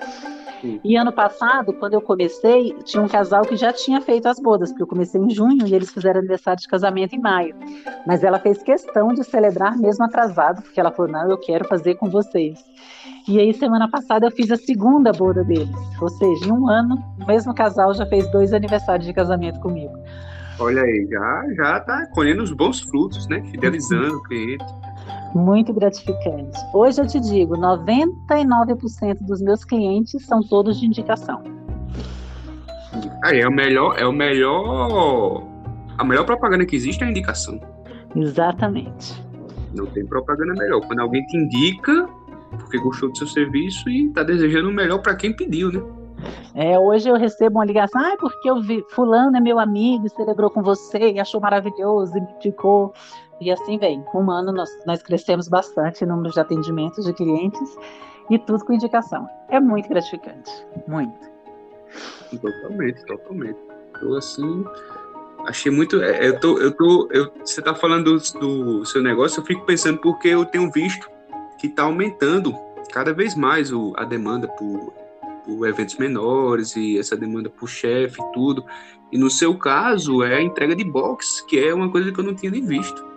[0.61, 0.79] Sim.
[0.83, 4.69] E ano passado, quando eu comecei, tinha um casal que já tinha feito as bodas,
[4.69, 7.55] porque eu comecei em junho e eles fizeram aniversário de casamento em maio.
[8.05, 11.95] Mas ela fez questão de celebrar mesmo atrasado, porque ela falou: não, eu quero fazer
[11.95, 12.63] com vocês.
[13.27, 15.69] E aí, semana passada, eu fiz a segunda boda deles.
[15.99, 19.93] Ou seja, em um ano, o mesmo casal já fez dois aniversários de casamento comigo.
[20.59, 23.41] Olha aí, já, já tá colhendo os bons frutos, né?
[23.49, 24.65] Fidelizando o cliente.
[25.33, 26.57] Muito gratificante.
[26.73, 31.41] Hoje eu te digo, 99% dos meus clientes são todos de indicação.
[33.23, 35.43] Aí é o melhor, é o melhor,
[35.97, 37.59] a melhor propaganda que existe é a indicação.
[38.15, 39.23] Exatamente.
[39.73, 40.81] Não tem propaganda melhor.
[40.81, 42.09] Quando alguém te indica
[42.57, 45.81] porque gostou do seu serviço e está desejando o melhor para quem pediu, né?
[46.53, 50.49] É, hoje eu recebo uma ligação, ah, porque eu vi, fulano é meu amigo, celebrou
[50.49, 52.93] com você achou maravilhoso e me indicou.
[53.41, 54.05] E assim vem.
[54.13, 57.75] Um ano nós, nós crescemos bastante em número de atendimentos de clientes
[58.29, 59.27] e tudo com indicação.
[59.49, 60.51] É muito gratificante,
[60.87, 61.31] muito.
[62.39, 63.59] Totalmente, totalmente.
[63.99, 64.63] Eu assim,
[65.47, 66.01] achei muito.
[66.03, 69.65] É, eu tô, eu tô, eu, você está falando do, do, seu negócio, eu fico
[69.65, 71.09] pensando porque eu tenho visto
[71.59, 72.55] que está aumentando
[72.93, 74.93] cada vez mais o, a demanda por,
[75.43, 78.63] por eventos menores e essa demanda por chefe e tudo.
[79.11, 82.23] E no seu caso é a entrega de box, que é uma coisa que eu
[82.23, 83.10] não tinha nem visto.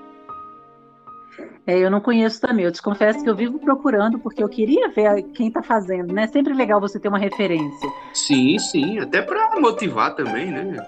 [1.67, 2.65] É, eu não conheço também.
[2.65, 6.27] Eu te confesso que eu vivo procurando porque eu queria ver quem está fazendo, né?
[6.27, 7.91] Sempre legal você ter uma referência.
[8.13, 10.87] Sim, sim, até para motivar também, né?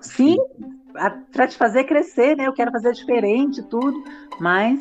[0.00, 0.36] Sim,
[1.32, 2.46] para te fazer crescer, né?
[2.46, 4.02] Eu quero fazer diferente, tudo,
[4.38, 4.78] mas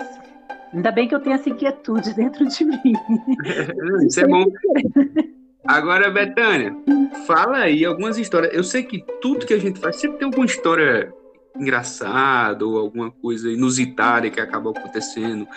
[0.74, 2.94] ainda bem que eu tenho essa inquietude dentro de mim.
[4.06, 4.46] Isso é bom.
[5.66, 6.76] Agora, Betânia,
[7.26, 8.54] fala aí algumas histórias.
[8.54, 11.14] Eu sei que tudo que a gente faz sempre tem alguma história
[11.60, 15.48] engraçada ou alguma coisa inusitada que acaba acontecendo.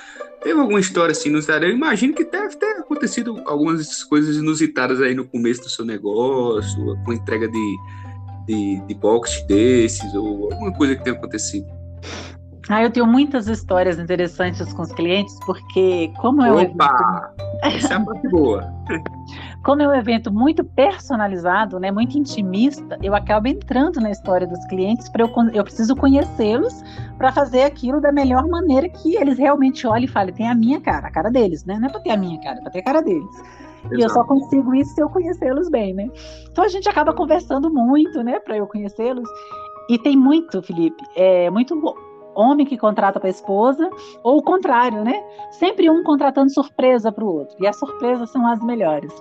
[0.42, 1.66] Teve alguma história assim inusitada?
[1.66, 6.96] Eu imagino que deve ter acontecido algumas coisas inusitadas aí no começo do seu negócio,
[7.04, 7.76] com entrega de
[8.50, 11.66] de, de box desses, ou alguma coisa que tenha acontecido?
[12.68, 16.60] Ah, eu tenho muitas histórias interessantes com os clientes, porque como é um!
[16.60, 16.76] Evento...
[17.62, 18.72] Essa é a parte boa.
[19.62, 24.64] como é um evento muito personalizado, né, muito intimista, eu acabo entrando na história dos
[24.66, 26.82] clientes para eu, eu preciso conhecê-los
[27.18, 30.80] para fazer aquilo da melhor maneira que eles realmente olhem e falem, tem a minha
[30.80, 31.78] cara, a cara deles, né?
[31.78, 33.36] Não é para ter a minha cara, é para ter a cara deles.
[33.36, 33.94] Exato.
[33.94, 36.10] E eu só consigo isso se eu conhecê-los bem, né?
[36.50, 39.28] Então a gente acaba conversando muito, né, para eu conhecê-los.
[39.88, 41.74] E tem muito, Felipe, é muito
[42.34, 43.90] homem que contrata para a esposa,
[44.22, 45.22] ou o contrário, né?
[45.50, 47.56] Sempre um contratando surpresa para o outro.
[47.60, 49.12] E as surpresas são as melhores.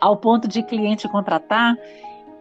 [0.00, 1.76] Ao ponto de cliente contratar,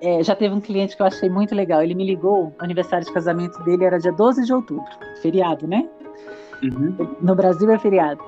[0.02, 1.82] é, já teve um cliente que eu achei muito legal.
[1.82, 5.88] Ele me ligou, o aniversário de casamento dele era dia 12 de outubro, feriado, né?
[6.62, 7.16] Uhum.
[7.22, 8.22] No Brasil é feriado.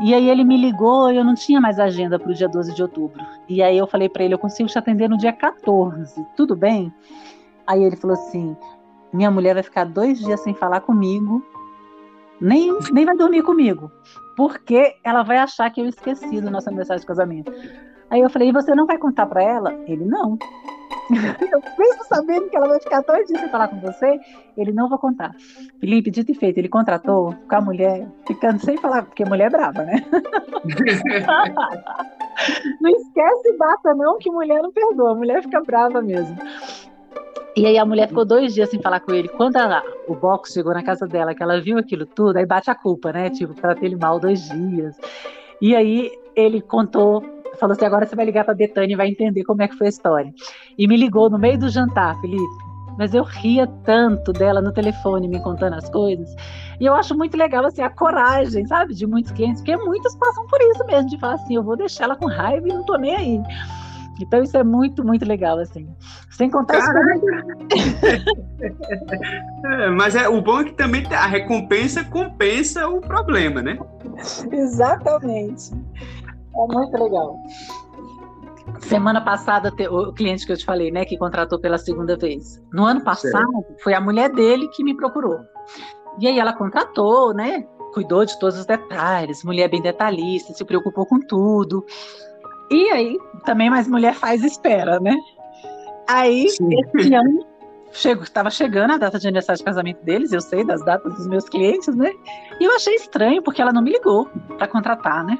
[0.00, 2.82] E aí ele me ligou, eu não tinha mais agenda para o dia 12 de
[2.82, 3.20] outubro.
[3.48, 6.92] E aí eu falei para ele, eu consigo te atender no dia 14, tudo bem?
[7.66, 8.56] Aí ele falou assim,
[9.12, 11.44] minha mulher vai ficar dois dias sem falar comigo,
[12.40, 13.90] nem, nem vai dormir comigo,
[14.36, 17.52] porque ela vai achar que eu esqueci do nosso aniversário de casamento.
[18.10, 19.72] Aí eu falei, e você não vai contar para ela?
[19.86, 20.36] Ele, não.
[21.10, 24.20] eu mesmo sabendo que ela vai ficar dois dias sem falar com você,
[24.56, 25.34] ele não vai contar.
[25.78, 29.50] Felipe, dito e feito, ele contratou com a mulher, ficando sem falar, porque mulher é
[29.50, 30.04] brava, né?
[32.80, 36.36] não esquece data não, que mulher não perdoa, mulher fica brava mesmo.
[37.56, 39.28] E aí a mulher ficou dois dias sem falar com ele.
[39.28, 42.70] Quando ela, o box chegou na casa dela, que ela viu aquilo tudo, aí bate
[42.70, 43.30] a culpa, né?
[43.30, 44.96] Tipo, pra ter ele mal dois dias.
[45.60, 47.24] E aí ele contou
[47.60, 49.86] falou assim: agora você vai ligar para Betânia e vai entender como é que foi
[49.86, 50.32] a história.
[50.76, 52.70] E me ligou no meio do jantar, Felipe.
[52.98, 56.28] Mas eu ria tanto dela no telefone me contando as coisas.
[56.80, 60.46] E eu acho muito legal assim a coragem, sabe, de muitos clientes, porque muitos passam
[60.46, 62.96] por isso mesmo, de falar assim, eu vou deixar ela com raiva e não tô
[62.96, 63.40] nem aí.
[64.20, 65.88] Então isso é muito, muito legal, assim.
[66.30, 66.78] Sem contar
[69.64, 73.78] é, Mas é, o bom é que também a recompensa compensa o problema, né?
[74.52, 75.70] Exatamente.
[76.54, 77.36] É muito legal.
[78.80, 82.62] Semana passada, o cliente que eu te falei, né, que contratou pela segunda vez.
[82.72, 85.40] No ano passado, foi a mulher dele que me procurou.
[86.18, 87.66] E aí ela contratou, né?
[87.92, 91.84] Cuidou de todos os detalhes, mulher bem detalhista, se preocupou com tudo.
[92.70, 95.16] E aí, também mais mulher faz espera, né?
[96.08, 96.68] Aí, Sim.
[96.94, 97.44] esse ano,
[97.92, 101.26] chego, estava chegando a data de aniversário de casamento deles, eu sei das datas dos
[101.26, 102.12] meus clientes, né?
[102.60, 105.38] E eu achei estranho, porque ela não me ligou para contratar, né?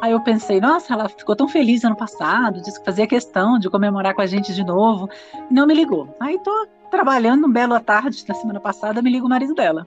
[0.00, 3.70] Aí eu pensei, nossa, ela ficou tão feliz ano passado, disse que fazia questão de
[3.70, 5.08] comemorar com a gente de novo,
[5.50, 6.14] e não me ligou.
[6.20, 9.86] Aí tô trabalhando um belo à tarde, na semana passada, me liga o marido dela,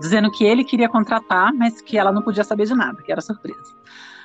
[0.00, 3.20] dizendo que ele queria contratar, mas que ela não podia saber de nada, que era
[3.20, 3.60] surpresa.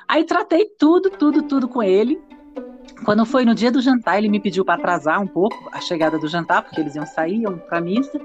[0.07, 2.19] Aí tratei tudo, tudo, tudo com ele.
[3.03, 6.17] Quando foi no dia do jantar, ele me pediu para atrasar um pouco a chegada
[6.17, 8.19] do jantar, porque eles iam sair, iam para missa,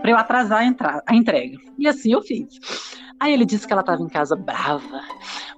[0.00, 1.58] para eu atrasar a, a entrega.
[1.78, 2.60] E assim eu fiz.
[3.20, 5.02] Aí ele disse que ela estava em casa brava.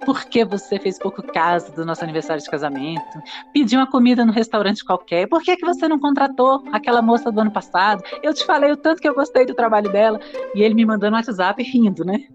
[0.05, 3.21] Porque você fez pouco caso do nosso aniversário de casamento?
[3.53, 5.27] Pediu uma comida no restaurante qualquer.
[5.27, 8.03] Por que, que você não contratou aquela moça do ano passado?
[8.21, 10.19] Eu te falei o tanto que eu gostei do trabalho dela.
[10.53, 12.25] E ele me mandou no WhatsApp rindo, né?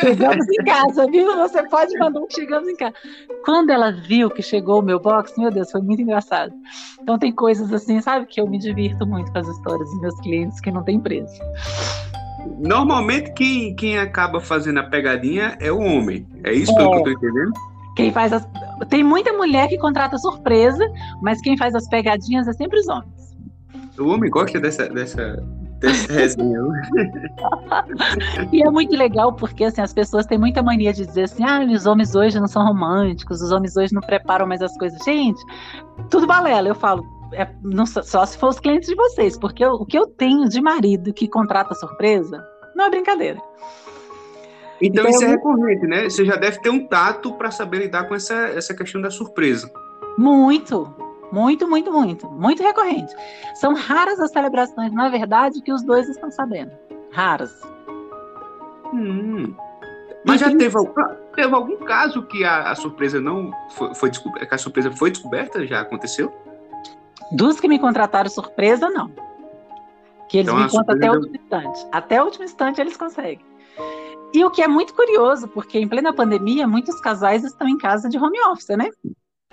[0.00, 1.36] Chegamos em casa, viu?
[1.36, 2.94] Você pode mandar um chegamos em casa.
[3.44, 6.52] Quando ela viu que chegou o meu box, meu Deus, foi muito engraçado.
[7.00, 10.20] Então tem coisas assim, sabe, que eu me divirto muito com as histórias dos meus
[10.20, 11.40] clientes que não tem preço.
[12.58, 16.26] Normalmente quem, quem acaba fazendo a pegadinha é o homem.
[16.44, 16.74] É isso é.
[16.74, 17.52] que eu tô entendendo?
[17.96, 18.48] Quem faz as...
[18.88, 20.84] Tem muita mulher que contrata surpresa,
[21.20, 23.36] mas quem faz as pegadinhas é sempre os homens.
[23.98, 25.44] O homem gosta dessa, dessa,
[25.82, 26.60] resenha.
[28.52, 31.60] e é muito legal porque assim, as pessoas têm muita mania de dizer assim: ah,
[31.60, 34.98] os homens hoje não são românticos, os homens hoje não preparam mais as coisas.
[35.04, 35.40] Gente,
[36.10, 36.68] tudo balela.
[36.68, 39.98] Eu falo, é, não, só se for os clientes de vocês, porque eu, o que
[39.98, 43.40] eu tenho de marido que contrata surpresa não é brincadeira.
[44.80, 46.04] Então, então isso é recorrente, né?
[46.04, 49.70] Você já deve ter um tato para saber lidar com essa, essa questão da surpresa.
[50.16, 50.92] Muito,
[51.32, 53.14] muito, muito, muito, muito recorrente.
[53.54, 56.72] São raras as celebrações, na verdade, que os dois estão sabendo.
[57.12, 57.52] Raras.
[58.92, 59.54] Hum.
[60.24, 60.74] Mas já teve,
[61.34, 65.10] teve algum caso que a, a surpresa não foi, foi descoberta, que a surpresa foi
[65.10, 65.66] descoberta?
[65.66, 66.32] Já aconteceu?
[67.32, 69.10] Dos que me contrataram surpresa, não.
[70.28, 71.86] Que eles então, me contam até o último instante.
[71.92, 73.40] Até o último instante eles conseguem.
[74.32, 78.08] E o que é muito curioso, porque em plena pandemia, muitos casais estão em casa
[78.08, 78.90] de home office, né?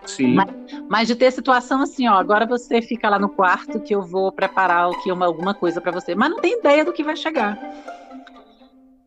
[0.06, 0.36] Sim.
[0.36, 0.50] Mas,
[0.90, 4.32] mas de ter situação assim, ó, agora você fica lá no quarto que eu vou
[4.32, 7.16] preparar o que uma, alguma coisa para você, mas não tem ideia do que vai
[7.16, 7.58] chegar.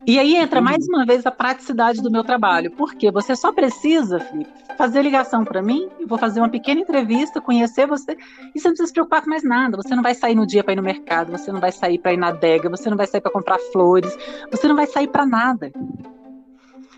[0.07, 4.19] E aí entra mais uma vez a praticidade do meu trabalho, porque você só precisa,
[4.19, 8.13] Felipe, fazer ligação para mim, eu vou fazer uma pequena entrevista, conhecer você,
[8.55, 9.77] e você não precisa se preocupar com mais nada.
[9.77, 12.15] Você não vai sair no dia para ir no mercado, você não vai sair para
[12.15, 14.17] ir na adega, você não vai sair para comprar flores,
[14.51, 15.71] você não vai sair para nada.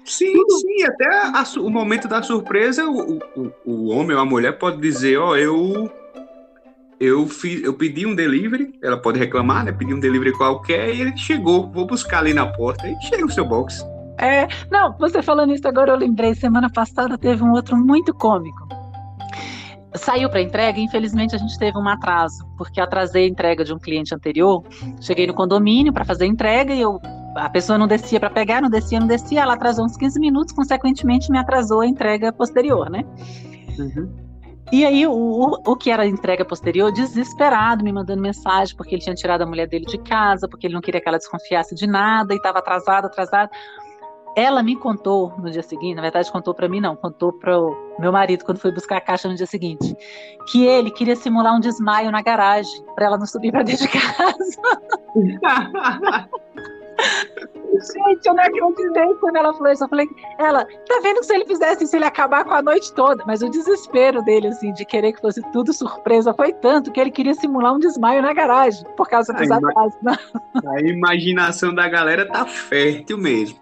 [0.04, 4.58] Sim, sim, até a, o momento da surpresa, o, o, o homem ou a mulher
[4.58, 5.90] pode dizer, ó, oh, eu
[7.00, 9.72] eu, fiz, eu pedi um delivery, ela pode reclamar, né?
[9.72, 11.72] Pedi um delivery qualquer e ele chegou.
[11.72, 13.82] Vou buscar ali na porta e chega o seu box.
[14.18, 16.34] É, não, você falando isso agora, eu lembrei.
[16.34, 18.68] Semana passada teve um outro muito cômico.
[19.94, 23.78] Saiu para entrega, infelizmente a gente teve um atraso, porque atrasei a entrega de um
[23.78, 24.62] cliente anterior.
[25.00, 27.00] Cheguei no condomínio para fazer a entrega e eu,
[27.34, 29.42] a pessoa não descia para pegar, não descia, não descia.
[29.42, 33.04] Ela atrasou uns 15 minutos, consequentemente me atrasou a entrega posterior, né?
[33.78, 34.30] Uhum.
[34.72, 39.02] E aí, o, o que era a entrega posterior, desesperado, me mandando mensagem, porque ele
[39.02, 41.88] tinha tirado a mulher dele de casa, porque ele não queria que ela desconfiasse de
[41.88, 43.50] nada, e estava atrasado, atrasado.
[44.36, 47.96] Ela me contou no dia seguinte, na verdade, contou para mim, não, contou para o
[47.98, 49.92] meu marido quando foi buscar a caixa no dia seguinte,
[50.52, 53.90] que ele queria simular um desmaio na garagem, para ela não subir para dentro de
[53.90, 54.60] casa.
[57.80, 59.84] Gente, eu não acreditei quando ela falou isso.
[59.84, 60.08] Eu falei,
[60.38, 63.24] ela, tá vendo que se ele fizesse isso, ele ia acabar com a noite toda.
[63.26, 67.10] Mas o desespero dele, assim, de querer que fosse tudo surpresa, foi tanto que ele
[67.10, 70.00] queria simular um desmaio na garagem, por causa dos atrasos.
[70.02, 70.16] Né?
[70.66, 73.58] A imaginação da galera tá fértil mesmo.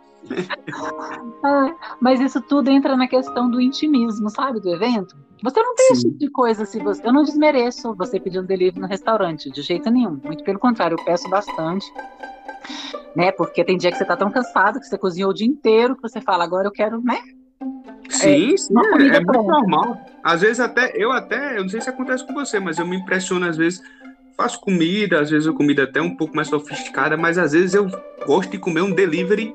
[1.44, 5.16] ah, mas isso tudo entra na questão do intimismo, sabe, do evento.
[5.42, 5.92] Você não tem Sim.
[5.92, 7.06] esse tipo de coisa se você.
[7.06, 10.20] Eu não desmereço você pedir um delivery no restaurante, de jeito nenhum.
[10.24, 11.86] Muito pelo contrário, eu peço bastante
[13.18, 13.32] né?
[13.32, 16.02] Porque tem dia que você tá tão cansado que você cozinhou o dia inteiro que
[16.02, 17.18] você fala, agora eu quero, né?
[18.08, 20.00] Sim, é, sim, é, é muito normal.
[20.22, 22.96] Às vezes até, eu até, eu não sei se acontece com você, mas eu me
[22.96, 23.82] impressiono às vezes,
[24.36, 27.88] faço comida, às vezes eu comida até um pouco mais sofisticada, mas às vezes eu
[28.24, 29.52] gosto de comer um delivery,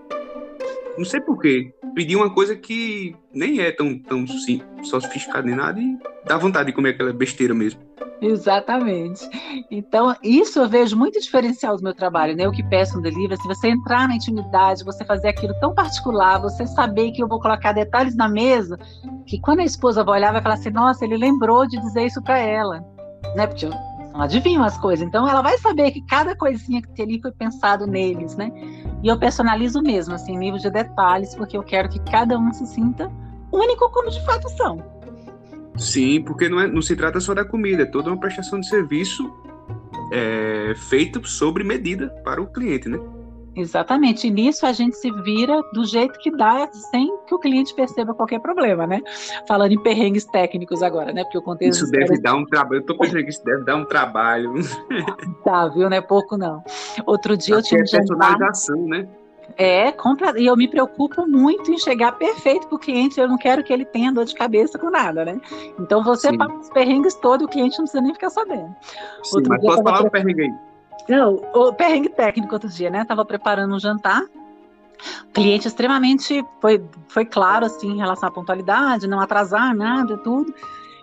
[0.97, 5.79] não sei porquê, pedir uma coisa que nem é tão, tão sim, sofisticada nem nada
[5.79, 7.81] e dá vontade de comer aquela besteira mesmo.
[8.21, 9.27] Exatamente.
[9.69, 12.47] Então, isso eu vejo muito diferencial do meu trabalho, né?
[12.47, 16.39] O que peço no delivery, se você entrar na intimidade, você fazer aquilo tão particular,
[16.39, 18.77] você saber que eu vou colocar detalhes na mesa,
[19.25, 22.21] que quando a esposa vai olhar, vai falar assim: nossa, ele lembrou de dizer isso
[22.21, 22.79] para ela,
[23.35, 23.45] né?
[23.45, 23.71] Porque eu
[24.13, 25.05] não adivinho as coisas.
[25.05, 28.51] Então, ela vai saber que cada coisinha que ali foi pensado neles, né?
[29.01, 32.65] E eu personalizo mesmo, assim, nível de detalhes, porque eu quero que cada um se
[32.67, 33.11] sinta
[33.51, 34.83] único como de fato são.
[35.75, 38.67] Sim, porque não, é, não se trata só da comida, é toda uma prestação de
[38.67, 39.31] serviço
[40.11, 42.99] é, feita sobre medida para o cliente, né?
[43.55, 44.27] Exatamente.
[44.27, 48.13] E nisso a gente se vira do jeito que dá, sem que o cliente perceba
[48.13, 49.01] qualquer problema, né?
[49.47, 51.23] Falando em perrengues técnicos agora, né?
[51.23, 52.81] Porque eu contei Isso deve dar um trabalho.
[52.81, 54.53] Eu tô pensando que isso deve dar um trabalho.
[55.43, 55.89] Tá, viu?
[55.89, 56.63] Não é pouco, não.
[57.05, 59.07] Outro dia Acho eu tinha um é personalização, né?
[59.57, 63.19] É, compra, e eu me preocupo muito em chegar perfeito para o cliente.
[63.19, 65.39] Eu não quero que ele tenha dor de cabeça com nada, né?
[65.79, 66.37] Então você Sim.
[66.37, 68.73] passa os perrengues todo, o cliente não precisa nem ficar sabendo.
[69.23, 70.72] Sim, outro mas posso falar o perrengue aí?
[71.09, 73.05] Não, o perrengue técnico outro dia, né?
[73.05, 74.23] Tava preparando um jantar
[75.33, 80.53] cliente extremamente foi, foi claro assim em relação à pontualidade, não atrasar nada, tudo.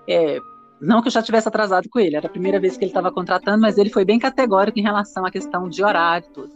[0.09, 0.39] É,
[0.81, 3.13] não que eu já tivesse atrasado com ele, era a primeira vez que ele estava
[3.13, 6.53] contratando, mas ele foi bem categórico em relação à questão de horário e tudo.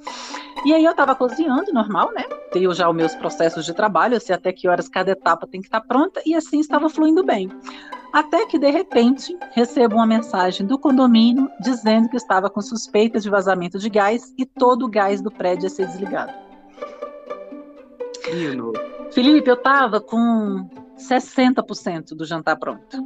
[0.65, 2.23] E aí eu estava cozinhando, normal, né?
[2.51, 5.61] Tenho já os meus processos de trabalho, eu sei até que horas cada etapa tem
[5.61, 7.51] que estar pronta, e assim estava fluindo bem.
[8.15, 13.29] Até que, de repente, recebo uma mensagem do condomínio dizendo que estava com suspeita de
[13.29, 16.33] vazamento de gás e todo o gás do prédio ia ser desligado.
[19.11, 23.03] Felipe, eu estava com 60% do jantar pronto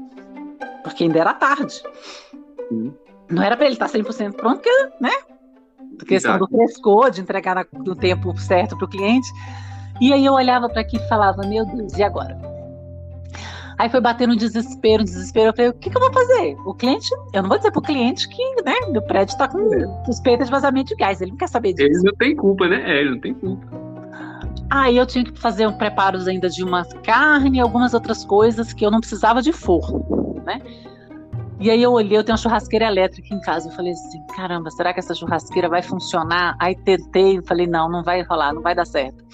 [0.83, 1.83] porque ainda era tarde.
[2.69, 2.95] Sim.
[3.31, 5.11] Não era para ele estar 100% pronto, porque, né?
[6.01, 6.47] A questão Exato.
[6.47, 9.29] do frescor, de entregar no tempo certo para o cliente.
[10.03, 12.58] E aí eu olhava para aqui e falava, meu Deus, e agora?
[13.79, 15.51] Aí foi bater no desespero, no desespero.
[15.51, 16.57] Eu falei, o que, que, eu vou fazer?
[16.67, 19.73] O cliente, eu não vou dizer para o cliente que né, meu prédio está com
[19.73, 20.05] é.
[20.05, 21.21] suspeita de vazamento de gás.
[21.21, 21.89] Ele não quer saber disso.
[21.89, 22.83] Ele não tem culpa, né?
[22.85, 23.67] É, ele não tem culpa.
[24.71, 28.73] Aí eu tinha que fazer um preparos ainda de uma carne e algumas outras coisas
[28.73, 30.19] que eu não precisava de forno
[30.49, 30.63] né?
[31.61, 33.69] E aí eu olhei, eu tenho uma churrasqueira elétrica em casa.
[33.69, 36.57] Eu falei assim, caramba, será que essa churrasqueira vai funcionar?
[36.59, 39.25] Aí tentei, falei, não, não vai rolar, não vai dar certo.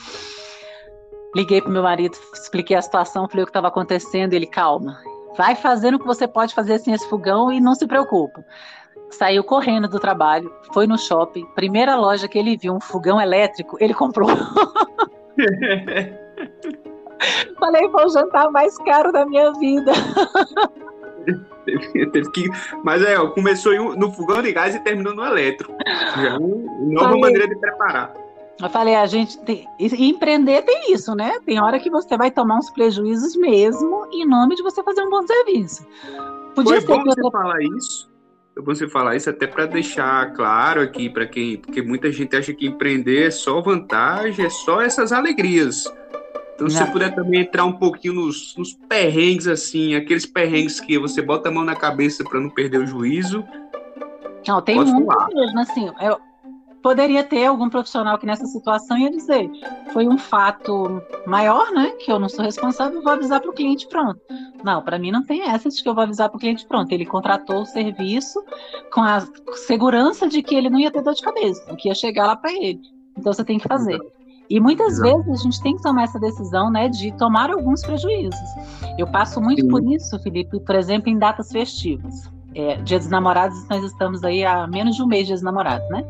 [1.34, 4.96] Liguei pro meu marido, expliquei a situação, falei o que estava acontecendo, ele, calma,
[5.36, 8.44] vai fazendo o que você pode fazer sem esse fogão e não se preocupa.
[9.10, 13.76] Saiu correndo do trabalho, foi no shopping, primeira loja que ele viu um fogão elétrico,
[13.80, 14.28] ele comprou.
[17.58, 19.92] Falei, o jantar mais caro da minha vida.
[21.64, 22.48] Teve, teve que,
[22.82, 25.72] mas é, começou no fogão de gás e terminou no elétrico.
[26.16, 26.48] Já é uma
[26.92, 28.23] nova falei, maneira de preparar.
[28.60, 29.66] Eu falei, a gente tem.
[29.78, 31.40] empreender tem isso, né?
[31.44, 35.10] Tem hora que você vai tomar uns prejuízos mesmo em nome de você fazer um
[35.10, 35.84] bom serviço.
[36.54, 37.40] Podia Foi bom você outra...
[37.40, 38.10] falar isso.
[38.56, 42.54] É você falar isso até para deixar claro aqui para quem, porque muita gente acha
[42.54, 45.92] que empreender é só vantagem, é só essas alegrias.
[46.54, 50.96] Então, se você puder também entrar um pouquinho nos, nos perrengues, assim, aqueles perrengues que
[50.96, 53.44] você bota a mão na cabeça para não perder o juízo.
[54.46, 54.94] Não, tem muito
[55.34, 55.90] mesmo, assim.
[56.00, 56.20] Eu
[56.84, 59.50] poderia ter algum profissional que nessa situação ia dizer:
[59.94, 61.92] foi um fato maior, né?
[61.92, 64.20] Que eu não sou responsável, vou avisar para o cliente, pronto.
[64.62, 66.92] Não, para mim não tem essa de que eu vou avisar para o cliente, pronto.
[66.92, 68.44] Ele contratou o serviço
[68.92, 69.26] com a
[69.66, 72.52] segurança de que ele não ia ter dor de cabeça, que ia chegar lá para
[72.52, 72.82] ele.
[73.16, 73.98] Então você tem que fazer.
[74.50, 75.22] E muitas Exato.
[75.22, 78.38] vezes a gente tem que tomar essa decisão, né, de tomar alguns prejuízos.
[78.98, 79.68] Eu passo muito Sim.
[79.68, 82.30] por isso, Felipe, por exemplo, em datas festivas.
[82.54, 85.42] É, dia dos namorados, nós estamos aí há menos de um mês de dia dos
[85.42, 86.04] namorados, né?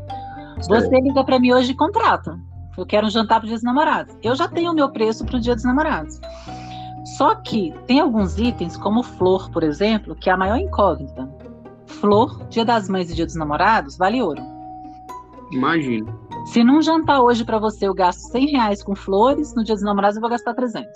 [0.61, 2.39] Você liga para mim hoje e contrata.
[2.77, 4.17] Eu quero um jantar para o dia dos namorados.
[4.21, 6.19] Eu já tenho o meu preço para o dia dos namorados.
[7.17, 11.29] Só que tem alguns itens, como flor, por exemplo, que é a maior incógnita.
[11.85, 14.41] Flor, dia das mães e dia dos namorados, vale ouro.
[15.51, 16.19] Imagino.
[16.47, 19.83] Se num jantar hoje para você eu gasto 100 reais com flores, no dia dos
[19.83, 20.89] namorados eu vou gastar 300.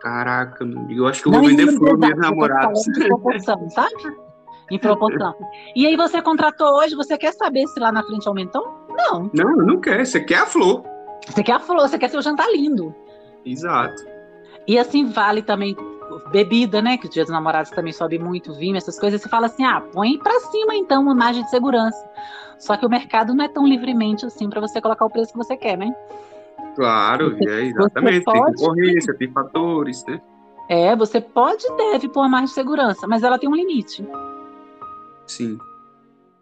[0.00, 2.72] Caraca, eu acho que eu vou vender flor minha namorada.
[2.72, 4.25] Em proporção, sabe?
[4.70, 5.34] Em proporção.
[5.74, 8.66] E aí você contratou hoje, você quer saber se lá na frente aumentou?
[8.90, 9.30] Não.
[9.32, 10.04] Não, não quer.
[10.04, 10.82] Você quer a flor.
[11.26, 12.94] Você quer a flor, você quer seu jantar lindo.
[13.44, 14.04] Exato.
[14.66, 15.76] E assim vale também
[16.30, 16.96] bebida, né?
[16.96, 19.20] Que o dia dos namorados também sobe muito, vinho, essas coisas.
[19.22, 22.04] Você fala assim, ah, põe pra cima então uma margem de segurança.
[22.58, 25.38] Só que o mercado não é tão livremente assim para você colocar o preço que
[25.38, 25.94] você quer, né?
[26.74, 28.24] Claro, você, é, exatamente.
[28.24, 28.38] Pode...
[28.38, 30.20] Tem concorrência, tem fatores, né?
[30.68, 34.06] É, você pode e deve pôr uma margem de segurança, mas ela tem um limite.
[35.26, 35.58] Sim.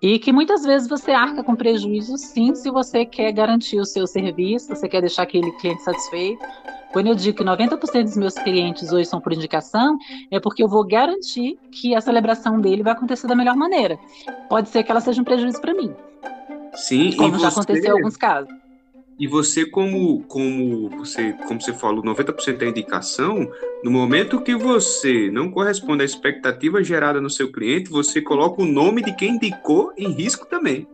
[0.02, 4.06] E que muitas vezes você arca com prejuízo, sim, se você quer garantir o seu
[4.06, 6.44] serviço, você quer deixar aquele cliente satisfeito.
[6.92, 9.96] Quando eu digo que 90% dos meus clientes hoje são por indicação,
[10.30, 13.98] é porque eu vou garantir que a celebração dele vai acontecer da melhor maneira.
[14.48, 15.92] Pode ser que ela seja um prejuízo para mim.
[16.74, 17.60] Sim, como já você...
[17.60, 18.63] aconteceu em alguns casos.
[19.18, 23.48] E você, como, como você, como você falou, 90% é indicação,
[23.84, 28.66] no momento que você não corresponde à expectativa gerada no seu cliente, você coloca o
[28.66, 30.88] nome de quem indicou em risco também.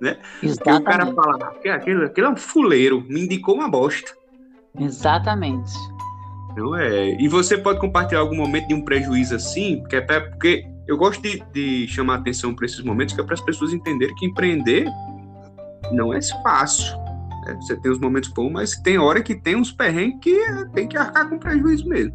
[0.00, 0.18] Né?
[0.42, 0.56] Exatamente.
[0.56, 4.12] Porque o cara fala, aquele, aquele é um fuleiro, me indicou uma bosta.
[4.78, 5.72] Exatamente.
[6.56, 7.20] Não é.
[7.20, 11.20] E você pode compartilhar algum momento de um prejuízo assim, porque até porque eu gosto
[11.22, 14.88] de, de chamar atenção para esses momentos, que é para as pessoas entenderem que empreender
[15.90, 17.03] não é fácil.
[17.46, 20.38] É, você tem os momentos bons, mas tem hora que tem uns perrengues que
[20.74, 22.14] tem que arcar com prejuízo mesmo.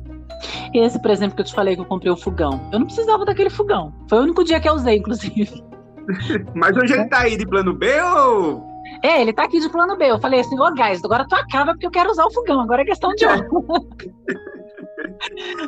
[0.73, 2.61] Esse, por exemplo, que eu te falei que eu comprei o fogão.
[2.71, 3.93] Eu não precisava daquele fogão.
[4.09, 5.63] Foi o único dia que eu usei, inclusive.
[6.55, 8.67] mas hoje ele tá aí de plano B ou.
[9.03, 10.09] É, ele tá aqui de plano B.
[10.09, 12.61] Eu falei assim, ô oh, guys, agora tu acaba porque eu quero usar o fogão.
[12.61, 13.47] Agora é questão de hora.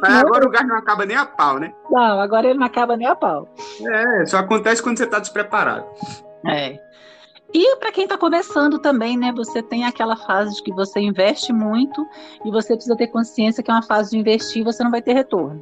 [0.02, 1.74] Mas agora o gás não acaba nem a pau, né?
[1.90, 3.48] Não, agora ele não acaba nem a pau.
[3.86, 5.86] É, só acontece quando você tá despreparado.
[6.48, 6.80] É.
[7.54, 9.32] E para quem está começando também, né?
[9.34, 12.08] Você tem aquela fase de que você investe muito
[12.46, 15.02] e você precisa ter consciência que é uma fase de investir e você não vai
[15.02, 15.62] ter retorno.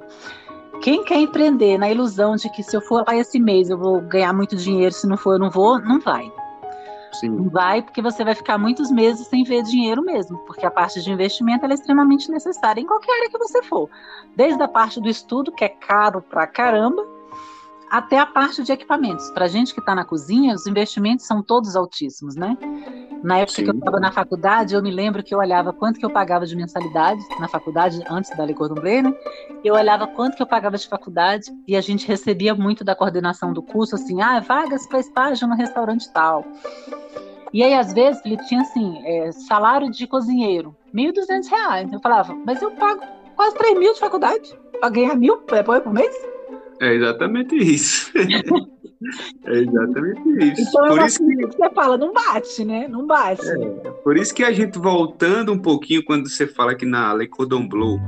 [0.82, 4.00] Quem quer empreender na ilusão de que se eu for lá esse mês eu vou
[4.02, 6.32] ganhar muito dinheiro, se não for eu não vou, não vai.
[7.14, 7.30] Sim.
[7.30, 11.02] Não vai porque você vai ficar muitos meses sem ver dinheiro mesmo, porque a parte
[11.02, 13.90] de investimento é extremamente necessária em qualquer área que você for.
[14.36, 17.06] Desde a parte do estudo, que é caro pra caramba,
[17.90, 19.30] até a parte de equipamentos.
[19.32, 22.58] Para gente que está na cozinha, os investimentos são todos altíssimos, né?
[23.24, 23.64] Na época Sim.
[23.64, 26.46] que eu estava na faculdade, eu me lembro que eu olhava quanto que eu pagava
[26.46, 29.14] de mensalidade na faculdade, antes da Le Cordon Bleu, né?
[29.64, 33.52] Eu olhava quanto que eu pagava de faculdade e a gente recebia muito da coordenação
[33.52, 36.46] do curso, assim, ah, vagas para estágio no restaurante tal.
[37.52, 41.92] E aí, às vezes, ele tinha, assim, é, salário de cozinheiro, R$ 1.200.
[41.92, 43.02] Eu falava, mas eu pago
[43.36, 46.16] quase 3 mil de faculdade para ganhar mil por mês?
[46.82, 48.12] É exatamente isso.
[49.46, 50.70] é exatamente isso.
[50.70, 52.88] Então, por isso que você fala, não bate, né?
[52.88, 53.48] Não bate.
[53.48, 53.56] É,
[54.04, 57.68] por isso que a gente, voltando um pouquinho, quando você fala que na Le Cordon
[57.68, 58.00] Bleu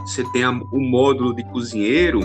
[0.00, 2.20] você tem o um módulo de cozinheiro,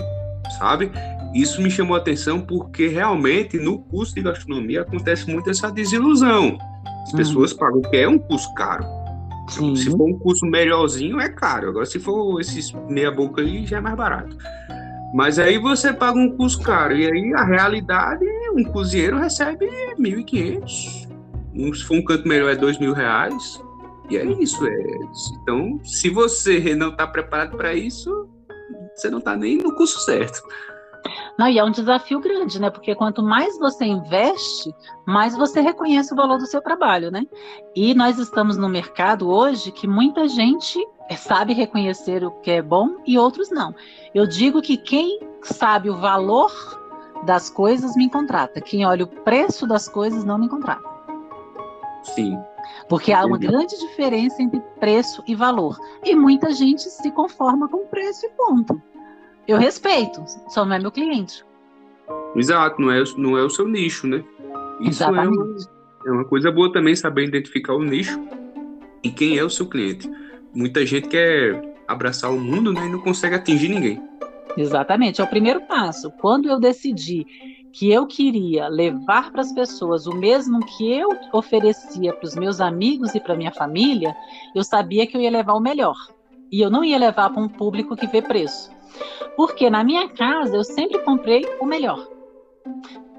[0.60, 0.92] sabe?
[1.34, 6.58] Isso me chamou a atenção porque realmente no curso de gastronomia acontece muito essa desilusão.
[7.04, 8.86] As pessoas pagam que é um curso caro.
[9.50, 9.76] Sim.
[9.76, 11.70] Se for um curso melhorzinho, é caro.
[11.70, 14.38] Agora, se for esses meia-boca aí, já é mais barato.
[15.14, 16.96] Mas aí você paga um custo caro.
[16.96, 19.68] E aí a realidade, um cozinheiro recebe
[20.00, 21.10] 1.500.
[21.54, 23.62] Um, se for um canto melhor, é dois mil reais.
[24.10, 24.66] E é isso.
[24.66, 25.00] É.
[25.42, 28.30] Então, se você não está preparado para isso,
[28.96, 30.42] você não está nem no curso certo.
[31.38, 32.70] Não, e é um desafio grande, né?
[32.70, 34.74] Porque quanto mais você investe,
[35.06, 37.26] mais você reconhece o valor do seu trabalho, né?
[37.76, 40.80] E nós estamos no mercado hoje que muita gente
[41.18, 43.74] sabe reconhecer o que é bom e outros não.
[44.14, 46.52] Eu digo que quem sabe o valor
[47.24, 48.62] das coisas me contrata.
[48.62, 50.90] Quem olha o preço das coisas não me contrata.
[52.04, 52.38] Sim.
[52.88, 55.78] Porque há uma grande diferença entre preço e valor.
[56.04, 58.82] E muita gente se conforma com preço e ponto.
[59.48, 61.44] Eu respeito, só não é meu cliente.
[62.36, 64.24] Exato, não é, não é o seu nicho, né?
[64.80, 65.38] Isso Exatamente.
[65.38, 65.58] É uma,
[66.08, 68.20] é uma coisa boa também saber identificar o nicho
[69.04, 70.10] e quem é o seu cliente.
[70.54, 74.02] Muita gente quer abraçar o mundo né, e não consegue atingir ninguém.
[74.58, 76.12] Exatamente, é o primeiro passo.
[76.20, 77.26] Quando eu decidi
[77.72, 82.60] que eu queria levar para as pessoas o mesmo que eu oferecia para os meus
[82.60, 84.14] amigos e para minha família,
[84.54, 85.96] eu sabia que eu ia levar o melhor.
[86.52, 88.70] E eu não ia levar para um público que vê preço.
[89.36, 92.08] Porque na minha casa eu sempre comprei o melhor.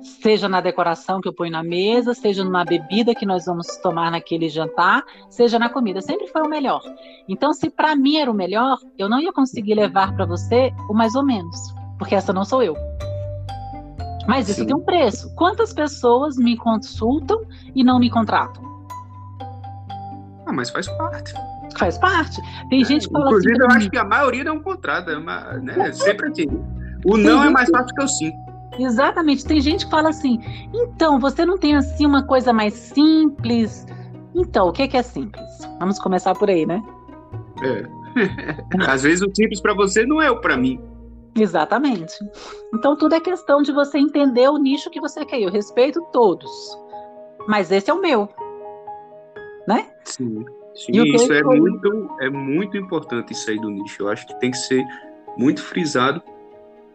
[0.03, 4.11] Seja na decoração que eu ponho na mesa, seja numa bebida que nós vamos tomar
[4.11, 6.83] naquele jantar, seja na comida, sempre foi o melhor.
[7.29, 10.95] Então, se para mim era o melhor, eu não ia conseguir levar para você o
[10.95, 11.57] mais ou menos,
[11.99, 12.77] porque essa não sou eu.
[14.27, 14.67] Mas isso Sim.
[14.67, 15.33] tem um preço.
[15.35, 17.45] Quantas pessoas me consultam
[17.75, 18.63] e não me contratam?
[20.47, 21.33] Ah, mas faz parte.
[21.79, 22.41] Faz parte.
[22.69, 23.63] Tem é, gente que fala Inclusive, assim.
[23.63, 25.93] eu acho que a maioria não contrata, né?
[25.93, 26.47] Sempre assim.
[27.05, 28.33] O não é mais fácil que o sim.
[28.79, 29.45] Exatamente.
[29.45, 30.41] Tem gente que fala assim:
[30.73, 33.87] então, você não tem assim uma coisa mais simples?
[34.35, 35.51] Então, o que é simples?
[35.79, 36.83] Vamos começar por aí, né?
[37.63, 38.03] É.
[38.91, 40.81] Às vezes o simples para você não é o para mim.
[41.35, 42.15] Exatamente.
[42.75, 45.41] Então tudo é questão de você entender o nicho que você quer.
[45.41, 46.51] Eu respeito todos,
[47.49, 48.29] mas esse é o meu,
[49.67, 49.89] né?
[50.05, 50.45] Sim.
[50.75, 54.03] Sim, isso é muito, é muito importante isso aí do nicho.
[54.03, 54.85] Eu acho que tem que ser
[55.37, 56.23] muito frisado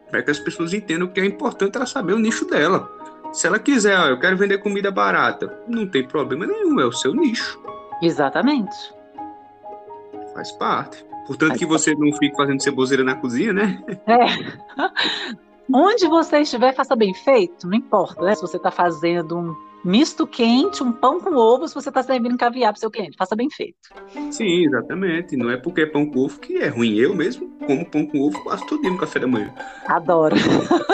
[0.09, 2.89] para que as pessoas entendam que é importante ela saber o nicho dela.
[3.31, 6.91] Se ela quiser, ó, eu quero vender comida barata, não tem problema nenhum, é o
[6.91, 7.59] seu nicho.
[8.01, 8.75] Exatamente.
[10.33, 11.05] Faz parte.
[11.27, 13.83] Portanto, Faz que você não fique fazendo ceboseira na cozinha, né?
[14.07, 14.25] É.
[15.71, 18.33] Onde você estiver, faça bem feito, não importa, né?
[18.33, 22.37] Se você está fazendo um misto quente, um pão com ovo, se você está servindo
[22.37, 23.17] caviar para seu cliente.
[23.17, 23.77] Faça bem feito.
[24.31, 25.35] Sim, exatamente.
[25.37, 26.95] Não é porque é pão com ovo que é ruim.
[26.95, 29.53] Eu mesmo como pão com ovo quase todo dia no café da manhã.
[29.87, 30.35] Adoro.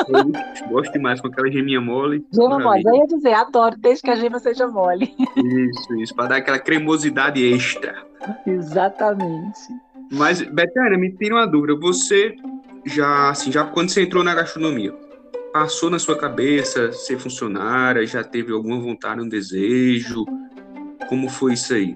[0.07, 2.25] Eu gosto demais com aquela geminha mole.
[2.33, 5.13] Gema mole, eu ia dizer, adoro, desde que a gema seja mole.
[5.35, 7.95] Isso, isso, para dar aquela cremosidade extra.
[8.45, 9.59] Exatamente.
[10.11, 11.75] Mas, Betânia, me tira uma dúvida.
[11.75, 12.35] Você
[12.85, 14.93] já, assim, já quando você entrou na gastronomia,
[15.53, 18.05] passou na sua cabeça ser funcionária?
[18.07, 20.25] Já teve alguma vontade, um desejo?
[21.07, 21.95] Como foi isso aí?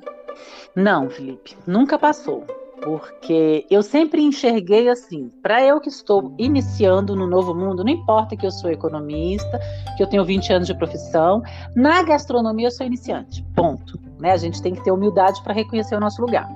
[0.75, 2.45] Não, Felipe, nunca passou.
[2.79, 8.37] Porque eu sempre enxerguei assim, para eu que estou iniciando no novo mundo, não importa
[8.37, 9.59] que eu sou economista,
[9.97, 11.41] que eu tenho 20 anos de profissão,
[11.75, 13.43] na gastronomia eu sou iniciante.
[13.55, 13.99] Ponto.
[14.19, 14.31] Né?
[14.31, 16.47] A gente tem que ter humildade para reconhecer o nosso lugar.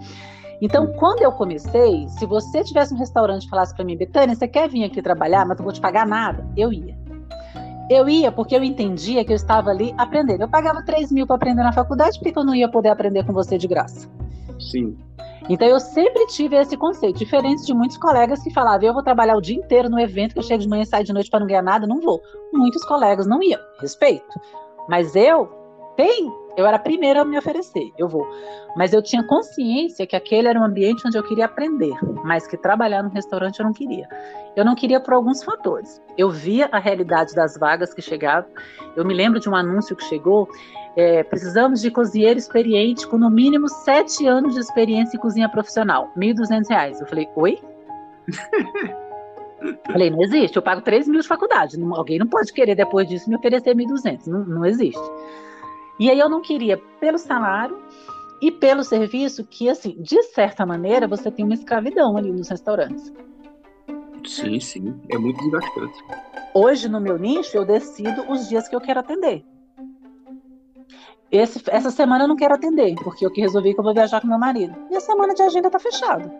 [0.61, 4.47] Então, quando eu comecei, se você tivesse um restaurante e falasse para mim, Betânia, você
[4.47, 6.95] quer vir aqui trabalhar, mas eu vou te pagar nada, eu ia.
[7.89, 10.41] Eu ia porque eu entendia que eu estava ali aprendendo.
[10.41, 13.25] Eu pagava 3 mil para aprender na faculdade, por que eu não ia poder aprender
[13.25, 14.07] com você de graça?
[14.59, 14.95] Sim.
[15.49, 19.35] Então eu sempre tive esse conceito, diferente de muitos colegas que falavam, eu vou trabalhar
[19.35, 21.39] o dia inteiro no evento, que eu chego de manhã e saio de noite para
[21.39, 22.21] não ganhar nada, não vou.
[22.53, 24.39] Muitos colegas não iam, respeito.
[24.87, 25.49] Mas eu
[25.97, 28.27] tenho eu era a primeira a me oferecer, eu vou.
[28.75, 31.93] Mas eu tinha consciência que aquele era um ambiente onde eu queria aprender,
[32.23, 34.07] mas que trabalhar no restaurante eu não queria.
[34.55, 36.01] Eu não queria por alguns fatores.
[36.17, 38.49] Eu via a realidade das vagas que chegavam.
[38.95, 40.47] Eu me lembro de um anúncio que chegou:
[40.95, 46.11] é, precisamos de cozinheiro experiente com no mínimo sete anos de experiência em cozinha profissional,
[46.15, 46.99] R$ 1.200.
[46.99, 47.59] Eu falei, oi?
[49.85, 51.77] Falei, não existe, eu pago 3 mil de faculdade.
[51.91, 54.25] Alguém não pode querer depois disso me oferecer 1.200.
[54.25, 55.01] Não, não existe.
[56.01, 57.79] E aí eu não queria pelo salário
[58.41, 63.13] e pelo serviço que, assim, de certa maneira, você tem uma escravidão ali nos restaurantes.
[64.25, 66.03] Sim, sim, é muito desgastante.
[66.55, 69.45] Hoje, no meu nicho, eu decido os dias que eu quero atender.
[71.31, 74.21] Esse, essa semana eu não quero atender, porque eu que resolvi que eu vou viajar
[74.21, 74.75] com meu marido.
[74.89, 76.33] E a semana de agenda tá fechada.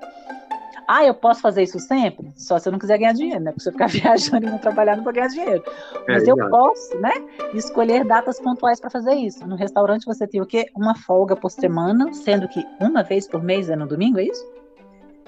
[0.93, 2.33] Ah, eu posso fazer isso sempre?
[2.35, 3.51] Só se eu não quiser ganhar dinheiro, né?
[3.51, 5.63] Porque se eu ficar viajando e não trabalhar, não vou ganhar dinheiro.
[6.05, 7.13] É, Mas eu posso, né?
[7.53, 9.47] Escolher datas pontuais para fazer isso.
[9.47, 10.65] No restaurante você tem o quê?
[10.75, 14.45] Uma folga por semana, sendo que uma vez por mês é no domingo, é isso?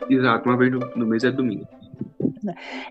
[0.09, 1.65] Exato, uma vez no, no mês é domingo.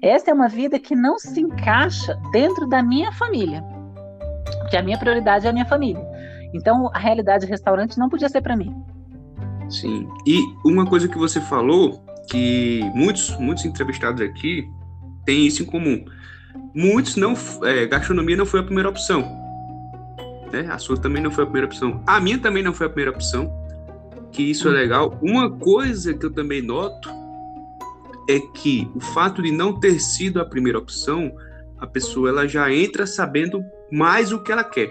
[0.00, 3.62] Essa é uma vida que não se encaixa dentro da minha família.
[4.60, 6.02] Porque a minha prioridade é a minha família.
[6.54, 8.74] Então, a realidade do restaurante não podia ser para mim.
[9.68, 10.08] Sim.
[10.26, 12.02] E uma coisa que você falou
[12.32, 14.66] que muitos, muitos entrevistados aqui
[15.26, 16.02] têm isso em comum.
[16.74, 19.20] Muitos não, é, gastronomia não foi a primeira opção.
[20.50, 20.66] Né?
[20.70, 22.02] A sua também não foi a primeira opção.
[22.06, 23.52] A minha também não foi a primeira opção.
[24.32, 25.18] Que isso é legal.
[25.20, 27.10] Uma coisa que eu também noto
[28.26, 31.30] é que o fato de não ter sido a primeira opção,
[31.78, 34.90] a pessoa ela já entra sabendo mais o que ela quer.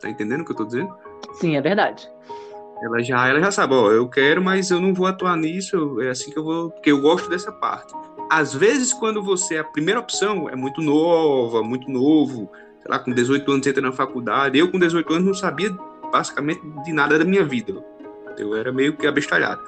[0.00, 0.94] Tá entendendo o que eu tô dizendo?
[1.32, 2.08] Sim, é verdade.
[2.82, 6.08] Ela já, ela já sabe, ó, eu quero, mas eu não vou atuar nisso, é
[6.08, 7.92] assim que eu vou, porque eu gosto dessa parte.
[8.30, 12.50] Às vezes, quando você, a primeira opção é muito nova, muito novo,
[12.80, 15.70] sei lá, com 18 anos entra na faculdade, eu com 18 anos não sabia
[16.10, 17.84] basicamente de nada da minha vida.
[18.38, 19.60] Eu era meio que abestalhado.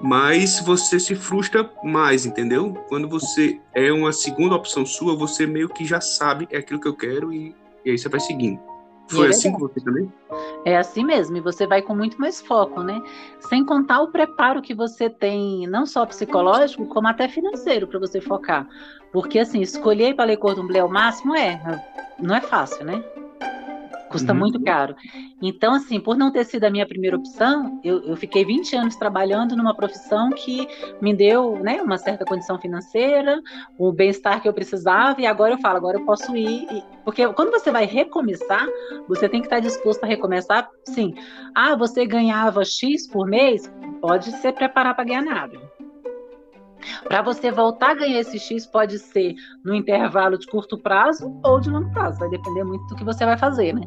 [0.00, 2.74] Mas você se frustra mais, entendeu?
[2.88, 6.86] Quando você é uma segunda opção sua, você meio que já sabe é aquilo que
[6.86, 8.60] eu quero e, e aí você vai seguindo.
[9.08, 10.12] Foi é assim com você também?
[10.64, 13.02] É assim mesmo, e você vai com muito mais foco, né?
[13.48, 18.20] Sem contar o preparo que você tem, não só psicológico, como até financeiro, para você
[18.20, 18.66] focar.
[19.12, 21.60] Porque, assim, escolher para ler cordon bleu ao máximo é,
[22.18, 23.04] não é fácil, né?
[24.14, 24.38] Custa uhum.
[24.38, 24.94] muito caro.
[25.42, 28.96] Então, assim, por não ter sido a minha primeira opção, eu, eu, fiquei 20 anos
[28.96, 30.68] trabalhando numa profissão que
[31.02, 33.42] me deu né, uma certa condição financeira,
[33.76, 36.66] o bem-estar que eu precisava, e agora eu falo, agora eu posso ir.
[36.70, 36.84] E...
[37.04, 38.66] Porque quando você vai recomeçar,
[39.08, 41.14] você tem que estar disposto a recomeçar, sim.
[41.54, 45.58] Ah, você ganhava X por mês, pode se preparar para ganhar nada.
[47.06, 51.60] Para você voltar a ganhar esse X, pode ser no intervalo de curto prazo ou
[51.60, 53.82] de longo prazo, vai depender muito do que você vai fazer, né?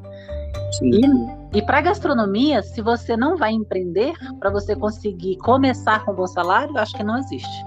[0.71, 0.91] Sim.
[1.53, 6.27] E, e para gastronomia, se você não vai empreender, para você conseguir começar com bom
[6.27, 7.65] salário, acho que não existe.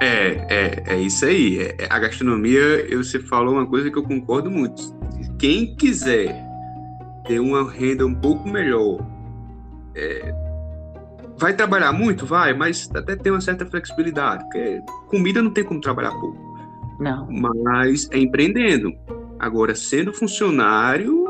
[0.00, 1.58] É, é, é isso aí.
[1.58, 4.94] É, é a gastronomia, você falou uma coisa que eu concordo muito.
[5.38, 6.44] Quem quiser
[7.26, 9.04] ter uma renda um pouco melhor,
[9.94, 10.45] é,
[11.38, 12.24] Vai trabalhar muito?
[12.24, 16.38] Vai, mas até tem uma certa flexibilidade, porque comida não tem como trabalhar pouco.
[16.98, 17.26] Não.
[17.30, 18.92] Mas é empreendendo.
[19.38, 21.26] Agora, sendo funcionário,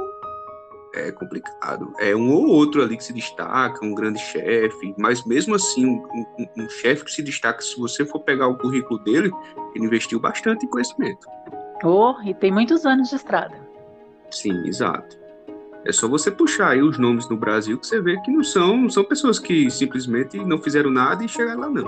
[0.95, 1.93] é complicado.
[1.99, 6.27] É um ou outro ali que se destaca, um grande chefe, mas mesmo assim, um,
[6.39, 9.31] um, um chefe que se destaca, se você for pegar o currículo dele,
[9.75, 11.27] ele investiu bastante em conhecimento.
[11.85, 13.57] Oh, e tem muitos anos de estrada.
[14.31, 15.26] Sim, exato.
[15.87, 18.77] É só você puxar aí os nomes no Brasil que você vê que não são,
[18.77, 21.87] não são pessoas que simplesmente não fizeram nada e chegaram lá, não.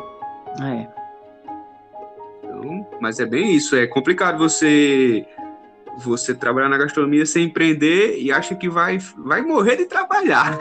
[0.62, 0.88] É.
[2.44, 5.26] Então, mas é bem isso, é complicado você
[5.98, 10.56] você trabalhar na gastronomia sem empreender e acha que vai, vai morrer de trabalhar.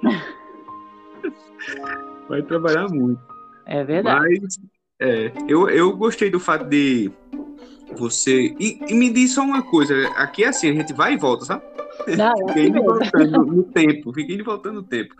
[2.26, 3.20] vai trabalhar muito.
[3.66, 4.40] É verdade.
[4.40, 4.58] Mas
[4.98, 7.12] é, eu, eu gostei do fato de
[7.98, 8.54] você.
[8.58, 11.44] E, e me diz só uma coisa: aqui é assim, a gente vai e volta,
[11.44, 11.62] sabe?
[12.16, 15.14] Não, é fiquei assim voltando no tempo, fiquei voltando no tempo.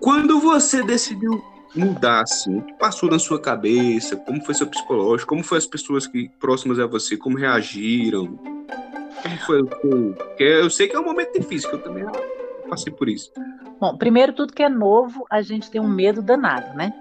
[0.00, 1.42] Quando você decidiu
[1.74, 4.16] mudar, assim, o que passou na sua cabeça?
[4.16, 5.28] Como foi seu psicológico?
[5.28, 7.16] Como foi as pessoas que próximas a você?
[7.16, 8.38] Como reagiram?
[9.22, 12.04] Como foi o eu sei que é um momento difícil, que eu também
[12.68, 13.30] passei por isso.
[13.78, 16.92] Bom, primeiro, tudo que é novo, a gente tem um medo danado, né?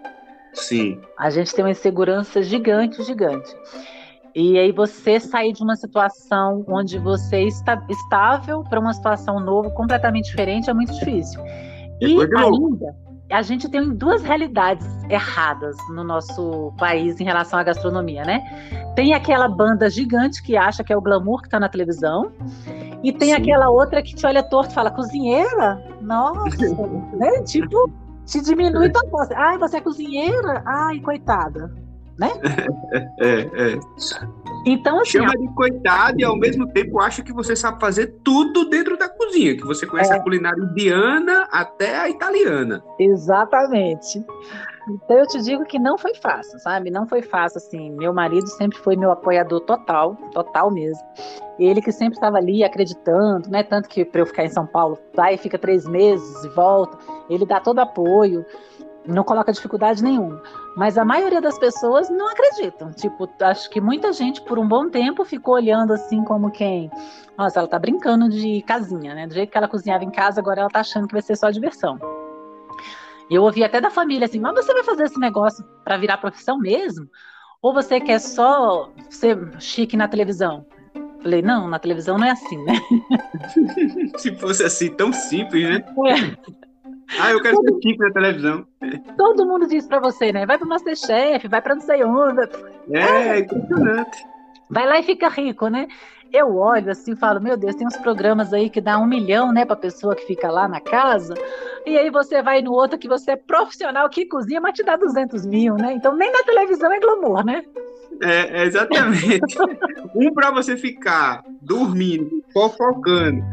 [0.53, 0.99] Sim.
[1.17, 3.53] A gente tem uma insegurança gigante, gigante.
[4.39, 9.69] E aí você sair de uma situação onde você está estável para uma situação nova,
[9.71, 11.41] completamente diferente, é muito difícil.
[11.99, 12.95] E ainda,
[13.29, 18.39] a gente tem duas realidades erradas no nosso país em relação à gastronomia, né?
[18.95, 22.31] Tem aquela banda gigante que acha que é o glamour que está na televisão,
[23.03, 23.41] e tem Sim.
[23.41, 25.83] aquela outra que te olha torto e fala, cozinheira?
[25.99, 26.47] Nossa,
[27.19, 27.43] né?
[27.43, 27.91] Tipo,
[28.25, 29.29] te diminui tua voz.
[29.31, 30.63] Ai, você é cozinheira?
[30.65, 31.88] Ai, coitada.
[32.19, 32.29] Né?
[33.21, 33.79] É, é.
[34.65, 38.67] Então, assim, Chama de coitada e ao mesmo tempo acha que você sabe fazer tudo
[38.67, 40.15] dentro da cozinha, que você conhece é.
[40.15, 42.83] a culinária indiana até a italiana.
[42.99, 44.25] Exatamente.
[44.89, 46.89] Então eu te digo que não foi fácil, sabe?
[46.89, 47.91] Não foi fácil, assim.
[47.91, 51.03] Meu marido sempre foi meu apoiador total, total mesmo.
[51.59, 53.63] Ele que sempre estava ali acreditando, né?
[53.63, 56.97] Tanto que para eu ficar em São Paulo, vai e fica três meses e volta.
[57.29, 58.45] Ele dá todo apoio,
[59.05, 60.41] não coloca dificuldade nenhuma.
[60.75, 62.91] Mas a maioria das pessoas não acreditam.
[62.91, 66.91] Tipo, acho que muita gente por um bom tempo ficou olhando assim como quem,
[67.37, 69.27] nossa, ela tá brincando de casinha, né?
[69.27, 71.49] Do jeito que ela cozinhava em casa, agora ela tá achando que vai ser só
[71.49, 71.97] diversão.
[73.29, 76.57] Eu ouvi até da família assim, mas você vai fazer esse negócio para virar profissão
[76.57, 77.07] mesmo?
[77.61, 80.65] Ou você quer só ser chique na televisão?
[81.21, 82.73] Falei, não, na televisão não é assim, né?
[84.17, 85.83] Se fosse assim, tão simples, né?
[86.07, 86.68] É.
[87.17, 88.67] Ah, eu quero todo, ser chique na televisão.
[89.17, 90.45] Todo mundo diz pra você, né?
[90.45, 92.41] Vai pro Masterchef, vai pra não sei onde.
[92.91, 94.25] É, é impressionante.
[94.69, 95.87] Vai lá e fica rico, né?
[96.31, 99.51] eu olho assim e falo, meu Deus, tem uns programas aí que dá um milhão,
[99.51, 101.33] né, pra pessoa que fica lá na casa,
[101.85, 104.95] e aí você vai no outro que você é profissional que cozinha, mas te dá
[104.95, 105.93] 200 mil, né?
[105.93, 107.63] Então nem na televisão é glamour, né?
[108.21, 109.57] É, exatamente.
[110.13, 113.43] um para você ficar dormindo, fofocando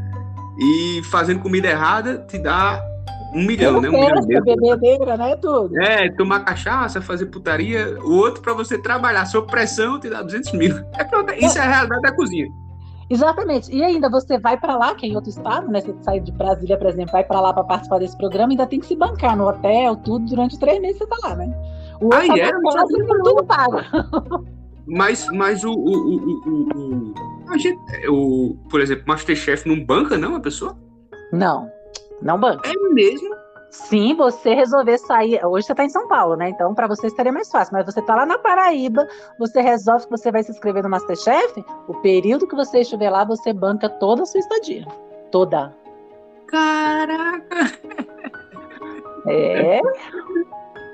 [0.59, 2.83] e fazendo comida errada, te dá
[3.37, 3.89] um milhão, né?
[3.91, 5.37] Um milhão bebedeira, né?
[5.37, 5.79] Tudo.
[5.79, 7.99] É, tomar cachaça, fazer putaria.
[8.03, 10.75] O outro, para você trabalhar sob pressão, te dá 200 mil.
[10.95, 12.49] É, pronto, isso é a realidade da cozinha.
[13.11, 13.71] Exatamente.
[13.71, 15.81] E ainda você vai para lá, que é em outro estado, né?
[15.81, 18.81] Você sai de Brasília, por exemplo, vai para lá para participar desse programa, ainda tem
[18.81, 21.47] que se bancar no hotel, tudo, durante três meses você tá lá, né?
[22.01, 22.51] O outro ah, é?
[22.51, 23.77] Casa, tudo pago.
[24.89, 27.15] Mas, mas o, o, o, o,
[27.49, 27.79] a gente,
[28.09, 30.79] o, por exemplo, Masterchef não banca, não, a pessoa?
[31.33, 31.69] Não,
[32.23, 32.69] não banca.
[32.69, 33.35] É mesmo?
[33.71, 35.45] Sim, você resolver sair.
[35.45, 36.49] Hoje você está em São Paulo, né?
[36.49, 37.75] Então, para você estaria mais fácil.
[37.75, 39.07] Mas você está lá na Paraíba,
[39.39, 41.65] você resolve que você vai se inscrever no Masterchef.
[41.87, 44.87] O período que você estiver lá, você banca toda a sua estadia.
[45.31, 45.75] Toda.
[46.47, 47.57] Caraca!
[49.29, 49.81] É.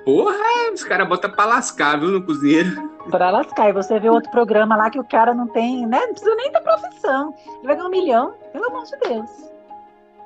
[0.04, 0.34] Porra,
[0.72, 2.90] os caras botam pra lascar, viu, no cozinheiro.
[3.10, 3.68] Pra lascar.
[3.68, 6.00] E você vê outro programa lá que o cara não tem, né?
[6.00, 7.34] Não precisa nem da profissão.
[7.58, 9.51] Ele vai ganhar um milhão, pelo amor de Deus.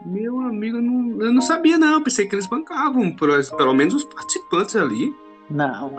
[0.07, 2.03] Meu amigo, eu não, eu não sabia, não.
[2.03, 5.15] Pensei que eles bancavam, pelo menos os participantes ali.
[5.51, 5.91] Não.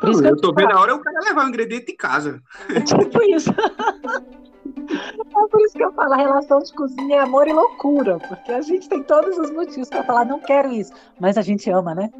[0.00, 2.42] Por isso eu, eu tô vendo a hora o cara levar o ingrediente de casa.
[2.74, 3.50] É tipo isso.
[3.50, 8.52] É por isso que eu falo, a relação de cozinha é amor e loucura, porque
[8.52, 11.94] a gente tem todos os motivos para falar, não quero isso, mas a gente ama,
[11.94, 12.10] né?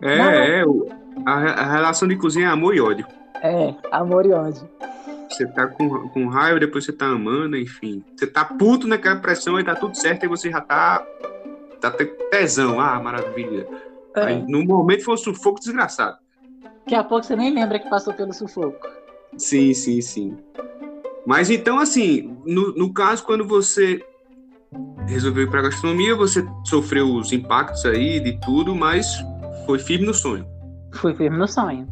[0.00, 0.64] É, não, é,
[1.26, 3.06] a, a relação de cozinha é amor e ódio.
[3.42, 4.68] É, amor e ódio.
[5.28, 8.02] Você tá com, com raiva, depois você tá amando, enfim.
[8.16, 11.04] Você tá puto naquela pressão, aí tá tudo certo, e você já tá.
[11.80, 11.90] Tá
[12.30, 12.80] tesão.
[12.80, 13.68] Ah, maravilha.
[14.16, 14.20] É.
[14.24, 16.16] Aí, no momento foi um sufoco desgraçado.
[16.80, 18.88] Daqui a pouco você nem lembra que passou pelo sufoco.
[19.36, 20.38] Sim, sim, sim.
[21.26, 24.02] Mas então, assim, no, no caso, quando você
[25.06, 29.06] resolveu ir para gastronomia, você sofreu os impactos aí de tudo, mas
[29.66, 30.46] foi firme no sonho.
[30.94, 31.86] Fui firme no sonho.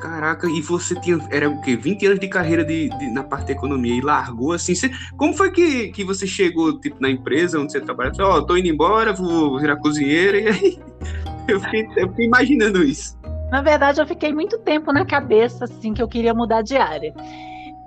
[0.00, 1.76] Caraca, e você tinha, era o quê?
[1.76, 4.74] 20 anos de carreira de, de na parte de economia e largou assim.
[4.74, 8.10] Você, como foi que, que você chegou, tipo, na empresa onde você trabalha?
[8.20, 10.78] Ó, oh, tô indo embora, vou virar cozinheira, e aí
[11.46, 13.18] eu fiquei, eu fiquei imaginando isso.
[13.50, 17.12] Na verdade, eu fiquei muito tempo na cabeça, assim, que eu queria mudar de área.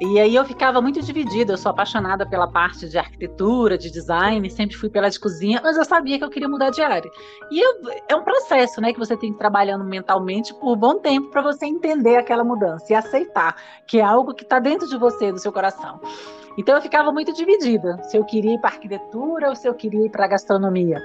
[0.05, 1.53] E aí eu ficava muito dividida.
[1.53, 5.77] Eu sou apaixonada pela parte de arquitetura, de design, sempre fui pela de cozinha, mas
[5.77, 7.09] eu sabia que eu queria mudar de área.
[7.49, 7.73] E eu,
[8.09, 11.29] é um processo, né, que você tem que ir trabalhando mentalmente por um bom tempo
[11.29, 13.55] para você entender aquela mudança e aceitar
[13.87, 16.01] que é algo que está dentro de você, do seu coração.
[16.57, 20.05] Então eu ficava muito dividida, se eu queria ir para arquitetura ou se eu queria
[20.05, 21.01] ir para gastronomia.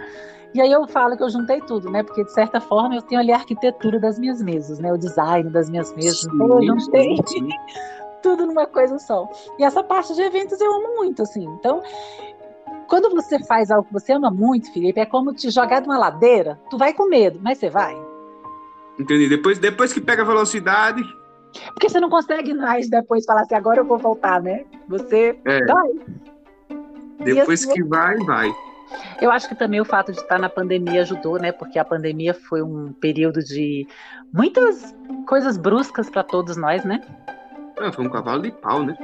[0.55, 2.03] E aí eu falo que eu juntei tudo, né?
[2.03, 4.92] Porque de certa forma eu tenho ali a arquitetura das minhas mesas, né?
[4.92, 6.20] O design das minhas mesas.
[6.20, 7.16] Sim, então eu juntei.
[8.23, 9.29] Tudo numa coisa só.
[9.59, 11.45] E essa parte de eventos eu amo muito, assim.
[11.45, 11.83] Então,
[12.89, 15.99] quando você faz algo que você ama muito, Felipe, é como te jogar de uma
[15.99, 16.59] ladeira.
[16.71, 17.97] Tu vai com medo, mas você vai.
[18.99, 19.29] Entendi.
[19.29, 21.03] Depois, depois que pega a velocidade.
[21.73, 24.64] Porque você não consegue mais depois falar assim, agora eu vou voltar, né?
[24.89, 25.64] Você é.
[25.64, 25.89] vai.
[27.21, 28.51] Depois assim, que vai, vai.
[29.21, 31.53] Eu acho que também o fato de estar na pandemia ajudou, né?
[31.53, 33.87] Porque a pandemia foi um período de
[34.33, 34.95] muitas
[35.27, 37.01] coisas bruscas para todos nós, né?
[37.81, 38.97] Ah, foi um cavalo de pau, né?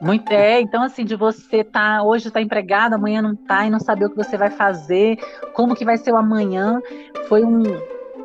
[0.00, 3.78] Muito é, então assim, de você tá hoje tá empregado, amanhã não tá e não
[3.78, 5.16] saber o que você vai fazer,
[5.54, 6.80] como que vai ser o amanhã,
[7.28, 7.62] foi um,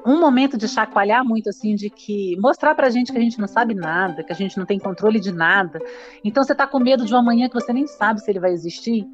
[0.04, 3.48] um momento de chacoalhar muito assim, de que mostrar pra gente que a gente não
[3.48, 5.80] sabe nada, que a gente não tem controle de nada.
[6.24, 8.52] Então você tá com medo de um amanhã que você nem sabe se ele vai
[8.52, 9.06] existir.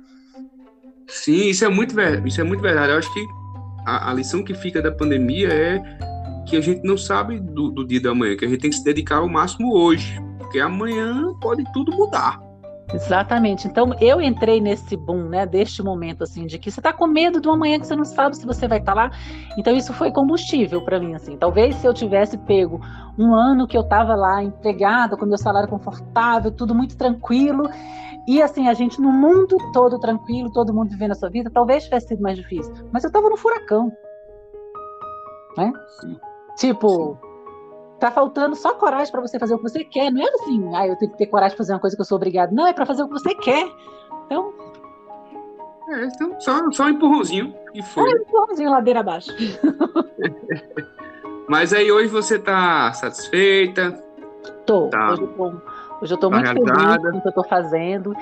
[1.08, 2.94] Sim, isso é muito, isso é muito verdade.
[2.94, 3.26] Eu acho que
[3.86, 5.82] a, a lição que fica da pandemia é
[6.48, 8.78] que a gente não sabe do, do dia da manhã, que a gente tem que
[8.78, 10.18] se dedicar ao máximo hoje,
[10.54, 12.39] porque amanhã pode tudo mudar.
[12.93, 13.68] Exatamente.
[13.68, 17.41] Então eu entrei nesse boom, né, deste momento assim de que você está com medo
[17.41, 19.12] do amanhã que você não sabe se você vai estar tá lá.
[19.58, 21.36] Então isso foi combustível para mim assim.
[21.38, 22.80] Talvez se eu tivesse pego
[23.18, 27.68] um ano que eu estava lá empregada, com meu salário confortável, tudo muito tranquilo,
[28.28, 31.86] e assim a gente no mundo todo tranquilo, todo mundo vivendo a sua vida, talvez
[31.86, 32.72] tivesse sido mais difícil.
[32.91, 33.91] Mas eu estava no furacão,
[35.58, 35.74] né?
[35.99, 36.16] Sim.
[36.58, 37.33] Tipo, Sim
[38.04, 40.12] tá faltando só coragem para você fazer o que você quer.
[40.12, 42.06] Não é assim, ah, eu tenho que ter coragem para fazer uma coisa que eu
[42.06, 42.51] sou obrigado.
[42.51, 43.66] Não, é para fazer o que você quer.
[44.26, 44.54] Então.
[45.88, 48.12] É, então só, só um empurrãozinho e foi.
[48.12, 49.32] É, um empurrãozinho ladeira abaixo.
[51.47, 53.91] Mas aí hoje você tá satisfeita?
[54.66, 54.89] Tô.
[54.89, 55.12] Tá.
[55.12, 55.54] Hoje eu tô,
[56.01, 57.01] hoje eu tô tá muito realizada.
[57.01, 58.16] feliz com o que eu tô fazendo.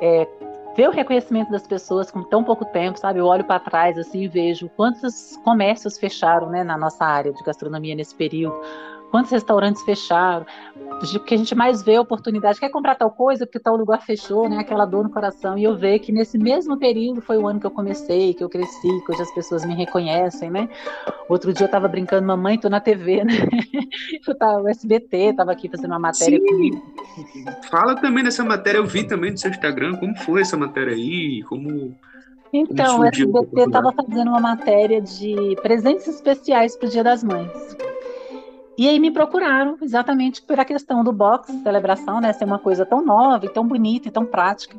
[0.00, 0.28] É,
[0.76, 3.18] ver o reconhecimento das pessoas com tão pouco tempo, sabe?
[3.18, 7.42] Eu olho para trás assim e vejo quantos comércios fecharam, né, na nossa área de
[7.42, 8.60] gastronomia nesse período
[9.14, 10.44] quantos restaurantes fecharam,
[10.90, 14.02] o que a gente mais vê é oportunidade, quer comprar tal coisa porque tal lugar
[14.02, 14.58] fechou, né?
[14.58, 15.56] Aquela dor no coração.
[15.56, 18.48] E eu vejo que nesse mesmo período foi o ano que eu comecei, que eu
[18.48, 20.68] cresci, que hoje as pessoas me reconhecem, né?
[21.28, 23.34] Outro dia eu tava brincando, mamãe, tô na TV, né?
[24.26, 26.82] Eu tava no SBT, tava aqui fazendo uma matéria Sim.
[27.70, 31.40] Fala também dessa matéria, eu vi também no seu Instagram, como foi essa matéria aí,
[31.44, 31.94] como
[32.52, 37.76] então, o SBT estava fazendo uma matéria de presentes especiais para o Dia das Mães.
[38.76, 42.32] E aí me procuraram exatamente pela questão do box, celebração, né?
[42.32, 44.76] Ser uma coisa tão nova e tão bonita e tão prática.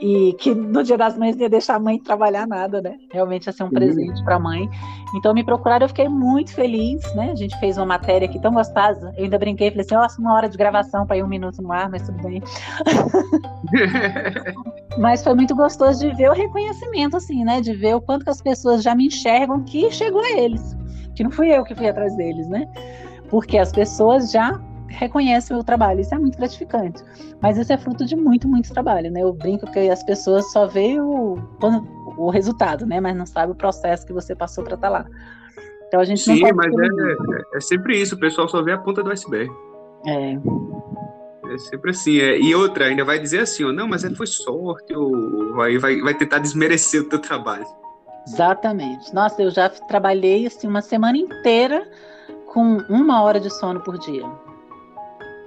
[0.00, 2.96] E que no Dia das Mães não ia deixar a mãe trabalhar nada, né?
[3.12, 3.72] Realmente ia ser um uhum.
[3.72, 4.68] presente para a mãe.
[5.14, 7.30] Então me procuraram, eu fiquei muito feliz, né?
[7.30, 9.14] A gente fez uma matéria aqui tão gostosa.
[9.16, 11.70] Eu ainda brinquei, falei assim, nossa, uma hora de gravação para ir um minuto no
[11.70, 12.42] ar, mas tudo bem.
[14.98, 17.60] mas foi muito gostoso de ver o reconhecimento, assim, né?
[17.60, 20.76] De ver o quanto que as pessoas já me enxergam que chegou a eles.
[21.14, 22.66] Que não fui eu que fui atrás deles, né?
[23.32, 26.00] Porque as pessoas já reconhecem o meu trabalho.
[26.00, 27.02] Isso é muito gratificante.
[27.40, 29.22] Mas isso é fruto de muito, muito trabalho, né?
[29.22, 31.38] Eu brinco que as pessoas só veem o,
[32.18, 33.00] o resultado, né?
[33.00, 35.06] Mas não sabem o processo que você passou para estar tá lá.
[35.88, 38.16] Então a gente Sim, mas é, é, é, sempre isso.
[38.16, 39.50] O pessoal só vê a ponta do iceberg.
[40.06, 40.34] É.
[41.54, 42.18] É sempre assim.
[42.18, 45.78] É, e outra, ainda vai dizer assim, ó, não, mas é, foi sorte, ou vai,
[45.78, 47.64] vai, vai tentar desmerecer o teu trabalho.
[48.28, 49.12] Exatamente.
[49.14, 51.88] Nossa, eu já trabalhei assim uma semana inteira
[52.52, 54.24] com uma hora de sono por dia.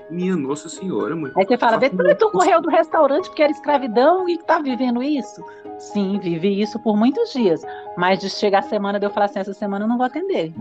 [0.09, 1.31] Minha Nossa Senhora, mãe.
[1.37, 5.43] Aí você fala, vê, tu correu do restaurante porque era escravidão e tá vivendo isso?
[5.77, 7.63] Sim, vivi isso por muitos dias.
[7.97, 10.53] Mas de chegar a semana de eu falar assim, essa semana eu não vou atender.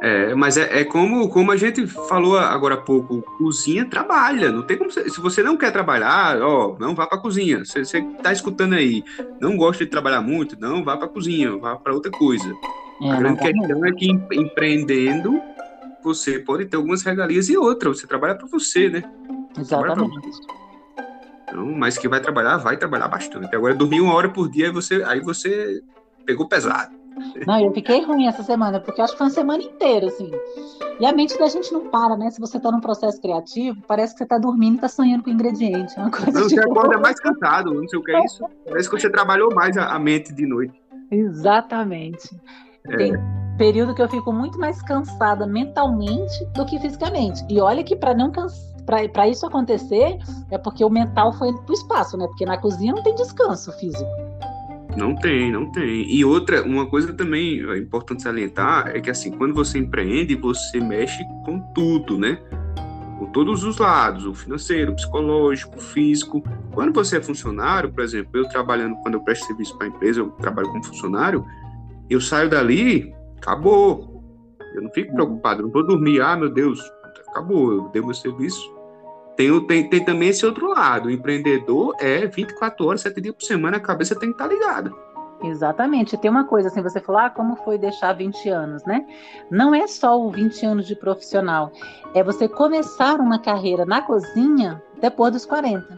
[0.00, 4.62] É, mas é, é, como, como a gente falou agora há pouco, cozinha trabalha, não
[4.62, 7.64] tem como se você não quer trabalhar, ó, não vá para cozinha.
[7.64, 9.04] Você, você tá escutando aí,
[9.40, 12.52] não gosta de trabalhar muito, não vá para cozinha, vá para outra coisa.
[13.00, 15.40] É, a grande questão é que empreendendo
[16.02, 19.04] você pode ter algumas regalias e outra, você trabalha para você, né?
[19.56, 20.28] Exatamente.
[21.44, 23.54] Então, mas que vai trabalhar, vai trabalhar bastante.
[23.54, 25.82] Agora dormir uma hora por dia, aí você, aí você
[26.24, 27.01] pegou pesado.
[27.46, 30.30] Não, eu fiquei ruim essa semana, porque eu acho que foi uma semana inteira, assim.
[31.00, 32.30] E a mente da gente não para, né?
[32.30, 35.30] Se você tá num processo criativo, parece que você tá dormindo e tá sonhando com
[35.30, 35.98] ingrediente.
[35.98, 36.60] É uma coisa não, tipo...
[36.60, 38.44] você acorda mais cansado, não sei o que é isso.
[38.66, 40.80] Parece que você trabalhou mais a, mente de noite.
[41.10, 42.28] Exatamente.
[42.88, 42.96] É.
[42.96, 43.12] Tem
[43.58, 47.44] período que eu fico muito mais cansada mentalmente do que fisicamente.
[47.48, 50.18] E olha que para não cansar para isso acontecer
[50.50, 52.26] é porque o mental foi pro espaço, né?
[52.26, 54.10] Porque na cozinha não tem descanso físico.
[54.96, 56.10] Não tem, não tem.
[56.12, 60.80] E outra, uma coisa também é importante salientar é que assim, quando você empreende, você
[60.80, 62.38] mexe com tudo, né?
[63.18, 66.42] Com todos os lados, o financeiro, o psicológico, o físico.
[66.72, 70.20] Quando você é funcionário, por exemplo, eu trabalhando, quando eu presto serviço para a empresa,
[70.20, 71.44] eu trabalho como funcionário,
[72.10, 74.22] eu saio dali, acabou.
[74.74, 76.80] Eu não fico preocupado, não vou dormir, ah, meu Deus,
[77.28, 78.60] acabou, eu dei meu serviço,
[79.36, 81.06] tem, tem, tem também esse outro lado.
[81.06, 84.54] O empreendedor é 24 horas, 7 dias por semana, a cabeça tem que estar tá
[84.54, 84.92] ligada.
[85.42, 86.16] Exatamente.
[86.16, 89.04] Tem uma coisa assim, você falou, ah, como foi deixar 20 anos, né?
[89.50, 91.72] Não é só o 20 anos de profissional,
[92.14, 95.96] é você começar uma carreira na cozinha depois dos 40.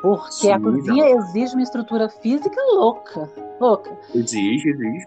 [0.00, 1.18] Porque Sim, a cozinha não.
[1.18, 3.30] exige uma estrutura física louca,
[3.60, 3.96] louca.
[4.14, 5.06] Exige, exige.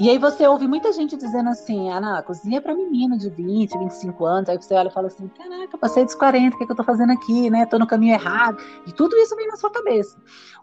[0.00, 3.28] E aí você ouve muita gente dizendo assim, ah, não, cozinha é para menino de
[3.28, 4.48] 20, 25 anos.
[4.48, 6.76] Aí você olha e fala assim, caraca, passei dos 40, o que, é que eu
[6.76, 7.66] tô fazendo aqui, né?
[7.66, 8.58] Tô no caminho errado.
[8.86, 10.16] E tudo isso vem na sua cabeça.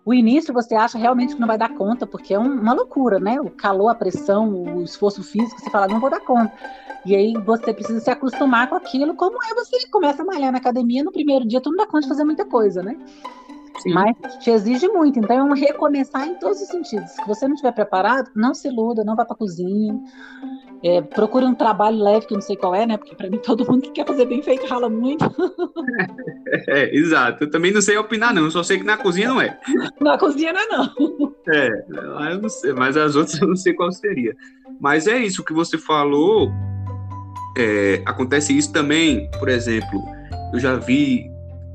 [0.06, 3.20] O início você acha realmente que não vai dar conta, porque é um, uma loucura,
[3.20, 3.42] né?
[3.42, 6.54] O calor, a pressão, o esforço físico, você fala, não vou dar conta.
[7.06, 10.60] E aí você precisa se acostumar com aquilo, como é você começa a malhar na
[10.60, 12.98] academia, no primeiro dia tu não dá conta de fazer muita coisa, né?
[13.80, 13.94] Sim.
[13.94, 17.12] Mas te exige muito, então é um recomeçar em todos os sentidos.
[17.12, 20.00] Se você não estiver preparado, não se iluda, não vá para a cozinha.
[20.84, 22.98] É, procure um trabalho leve, que eu não sei qual é, né?
[22.98, 25.26] Porque para mim todo mundo que quer fazer bem feito rala muito.
[26.68, 27.44] É, exato.
[27.44, 28.44] Eu também não sei opinar, não.
[28.44, 29.58] Eu só sei que na cozinha não é.
[30.00, 31.36] Na cozinha não é, não.
[31.48, 31.86] É,
[32.34, 34.36] eu não sei, mas as outras eu não sei qual seria.
[34.80, 36.52] Mas é isso que você falou.
[37.58, 40.04] É, acontece isso também, por exemplo,
[40.54, 41.26] eu já vi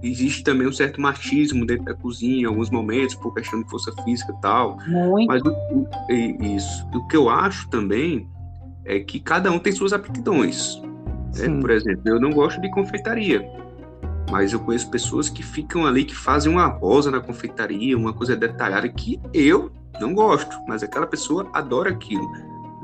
[0.02, 3.92] existe também um certo machismo dentro da cozinha em alguns momentos, por questão de força
[4.04, 4.78] física e tal.
[4.86, 5.28] Muito.
[5.28, 5.88] Mas o, o,
[6.56, 6.86] isso.
[6.94, 8.28] O que eu acho também
[8.84, 10.80] é que cada um tem suas aptidões.
[11.36, 11.60] Né?
[11.60, 13.46] Por exemplo, eu não gosto de confeitaria,
[14.30, 18.36] mas eu conheço pessoas que ficam ali, que fazem uma rosa na confeitaria, uma coisa
[18.36, 19.70] detalhada que eu
[20.00, 22.30] não gosto, mas aquela pessoa adora aquilo.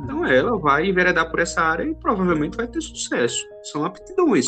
[0.02, 3.44] Então ela vai enveredar por essa área e provavelmente vai ter sucesso.
[3.64, 4.46] São aptidões.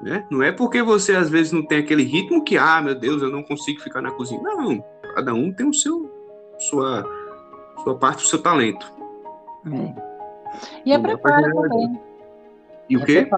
[0.00, 0.24] Né?
[0.30, 3.30] Não é porque você às vezes não tem aquele ritmo que, ah, meu Deus, eu
[3.30, 4.40] não consigo ficar na cozinha.
[4.42, 4.82] Não,
[5.14, 6.10] cada um tem o seu,
[6.58, 7.04] sua,
[7.84, 8.90] sua parte, o seu talento.
[9.70, 10.10] É.
[10.86, 12.00] E é preparo também.
[12.88, 13.30] E o é quê?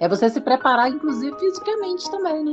[0.00, 2.52] É você se preparar, inclusive, fisicamente também, né?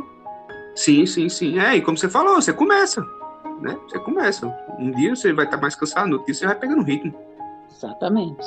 [0.75, 1.59] Sim, sim, sim.
[1.59, 3.01] É, e como você falou, você começa,
[3.61, 3.77] né?
[3.87, 4.47] Você começa.
[4.77, 7.13] Um dia você vai estar mais cansado, no outro dia você vai pegando ritmo.
[7.71, 8.45] Exatamente.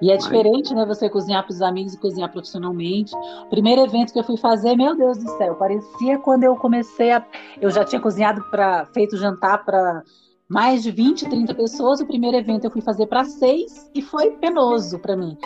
[0.00, 0.84] E é diferente, né?
[0.84, 3.14] Você cozinhar para os amigos e cozinhar profissionalmente.
[3.16, 7.12] O primeiro evento que eu fui fazer, meu Deus do céu, parecia quando eu comecei
[7.12, 7.24] a.
[7.60, 8.84] Eu já tinha cozinhado para.
[8.86, 10.02] feito jantar para
[10.48, 12.00] mais de 20, 30 pessoas.
[12.00, 15.36] O primeiro evento eu fui fazer para seis e foi penoso para mim.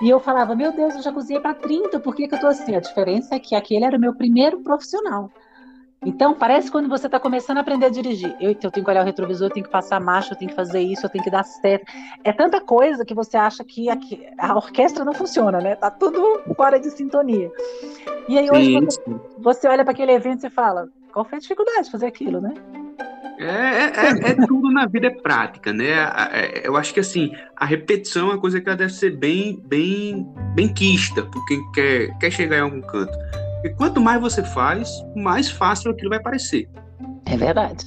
[0.00, 2.46] E eu falava, meu Deus, eu já cozinhei para 30, por que, que eu tô
[2.46, 2.74] assim?
[2.74, 5.30] A diferença é que aquele era o meu primeiro profissional.
[6.04, 8.34] Então, parece quando você está começando a aprender a dirigir.
[8.40, 10.56] Eu, eu tenho que olhar o retrovisor, eu tenho que passar marcha, eu tenho que
[10.56, 11.92] fazer isso, eu tenho que dar certo.
[12.24, 15.76] É tanta coisa que você acha que aqui, a orquestra não funciona, né?
[15.76, 17.50] Tá tudo fora de sintonia.
[18.28, 19.00] E aí hoje você,
[19.38, 22.52] você, olha para aquele evento e fala, qual foi a dificuldade de fazer aquilo, né?
[23.38, 25.90] É, é, é, é tudo na vida é prática, né?
[26.32, 29.60] É, eu acho que assim, a repetição é uma coisa que ela deve ser bem,
[29.66, 33.12] bem, bem quista por quem quer, quer chegar em algum canto.
[33.62, 36.68] Porque quanto mais você faz, mais fácil aquilo vai parecer.
[37.26, 37.86] É verdade.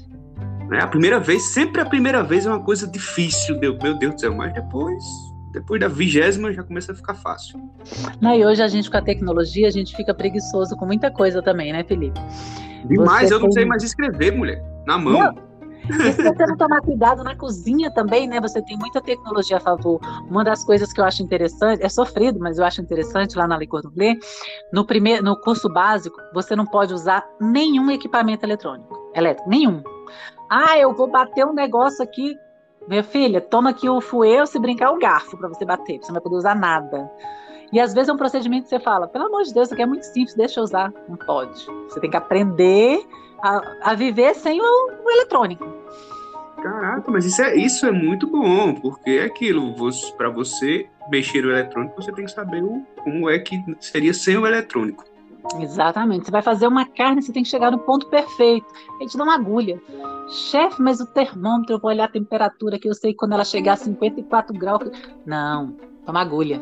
[0.70, 0.80] Né?
[0.82, 4.22] A primeira vez, sempre a primeira vez é uma coisa difícil, meu, meu Deus do
[4.22, 5.04] céu, mas depois,
[5.52, 7.60] depois da vigésima já começa a ficar fácil.
[8.22, 11.42] Não, e hoje a gente com a tecnologia, a gente fica preguiçoso com muita coisa
[11.42, 12.18] também, né, Felipe?
[12.86, 13.54] Demais, Você eu não tem...
[13.56, 15.14] sei mais escrever, mulher, na mão.
[15.14, 15.36] Não.
[15.90, 18.40] E se você não tomar cuidado na cozinha também, né?
[18.42, 20.00] Você tem muita tecnologia a favor.
[20.30, 23.58] Uma das coisas que eu acho interessante, é sofrido, mas eu acho interessante lá na
[23.58, 23.92] Lei Cordon
[24.72, 29.84] no primeiro, no curso básico, você não pode usar nenhum equipamento eletrônico, elétrico, nenhum.
[30.50, 32.38] Ah, eu vou bater um negócio aqui.
[32.88, 36.16] Minha filha, toma aqui o fuê, se brincar o garfo para você bater, você não
[36.16, 37.10] vai poder usar nada.
[37.74, 39.82] E às vezes é um procedimento que você fala, pelo amor de Deus, isso aqui
[39.82, 40.94] é muito simples, deixa eu usar.
[41.10, 41.66] Não pode.
[41.90, 43.04] Você tem que aprender
[43.42, 45.66] a, a viver sem o, o, eletrônico.
[46.62, 49.74] Caraca, mas isso é, isso é muito bom, porque é aquilo,
[50.18, 54.38] para você mexer no eletrônico, você tem que saber o, como é que seria sem
[54.38, 55.04] o eletrônico.
[55.60, 56.26] Exatamente.
[56.26, 58.66] Você vai fazer uma carne, você tem que chegar no ponto perfeito.
[59.00, 59.80] A gente dá uma agulha.
[60.28, 63.74] Chefe, mas o termômetro, eu vou olhar a temperatura que eu sei quando ela chegar
[63.74, 64.90] a 54 graus.
[65.24, 66.62] Não, toma agulha.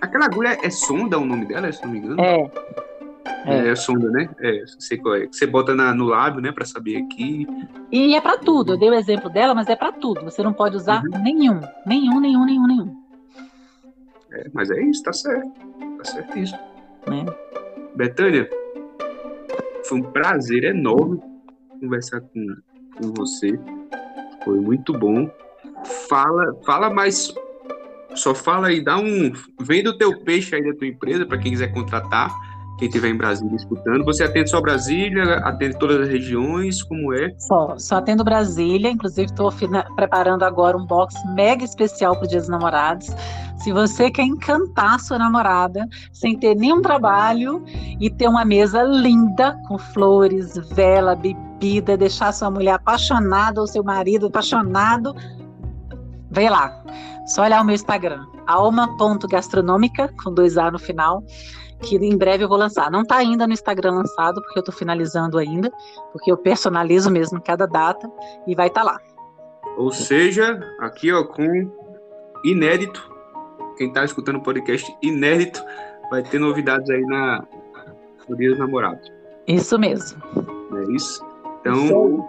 [0.00, 2.20] Aquela agulha é sonda o nome dela, se não me engano?
[2.20, 2.50] É.
[3.44, 4.28] É, é sonda, né?
[4.40, 5.26] É, sei qual é.
[5.26, 7.46] Você bota na, no lábio, né, para saber aqui.
[7.90, 8.72] E é para tudo.
[8.72, 10.22] Eu dei o exemplo dela, mas é para tudo.
[10.22, 11.22] Você não pode usar uhum.
[11.22, 13.02] nenhum, nenhum, nenhum, nenhum, nenhum.
[14.32, 15.50] É, mas é isso, tá certo.
[15.98, 16.58] Tá certíssimo.
[17.06, 17.96] É.
[17.96, 18.48] Betânia,
[19.84, 21.20] foi um prazer enorme
[21.80, 22.56] conversar com,
[22.96, 23.58] com você.
[24.44, 25.30] Foi muito bom.
[26.08, 27.32] Fala, fala mais.
[28.14, 29.32] Só fala aí, dá um.
[29.60, 32.51] Vende o teu peixe aí da tua empresa para quem quiser contratar
[32.82, 34.04] quem estiver em Brasília escutando.
[34.04, 37.32] Você atende só Brasília, atende todas as regiões, como é?
[37.38, 39.52] Só, só atendo Brasília, inclusive estou
[39.94, 43.06] preparando agora um box mega especial para o Dia dos Namorados.
[43.58, 47.62] Se você quer encantar sua namorada sem ter nenhum trabalho
[48.00, 53.84] e ter uma mesa linda com flores, vela, bebida, deixar sua mulher apaixonada ou seu
[53.84, 55.14] marido apaixonado,
[56.32, 56.82] vem lá.
[57.28, 61.22] Só olhar o meu Instagram, alma.gastronômica, com dois A no final
[61.82, 62.90] que em breve eu vou lançar.
[62.90, 65.70] Não está ainda no Instagram lançado, porque eu estou finalizando ainda,
[66.12, 68.10] porque eu personalizo mesmo cada data
[68.46, 69.00] e vai estar tá lá.
[69.76, 71.70] Ou seja, aqui ó, com
[72.44, 73.10] inédito,
[73.76, 75.62] quem está escutando o podcast inédito,
[76.10, 77.44] vai ter novidades aí na
[78.28, 79.10] no Dia dos Namorados.
[79.46, 80.22] Isso mesmo.
[80.76, 81.24] É isso.
[81.60, 82.28] Então,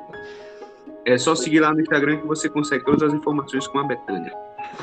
[1.06, 4.34] é só seguir lá no Instagram que você consegue todas as informações com a Betânia.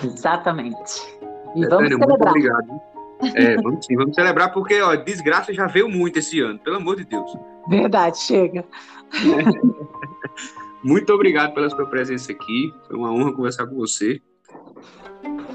[0.05, 1.19] Exatamente.
[1.55, 2.31] E Betânia, vamos muito celebrar.
[2.31, 2.90] obrigado.
[3.35, 6.97] É, vamos sim, vamos celebrar porque, ó, desgraça já veio muito esse ano, pelo amor
[6.97, 7.31] de Deus.
[7.69, 8.65] Verdade, chega.
[10.83, 12.73] Muito obrigado pela sua presença aqui.
[12.87, 14.21] Foi uma honra conversar com você.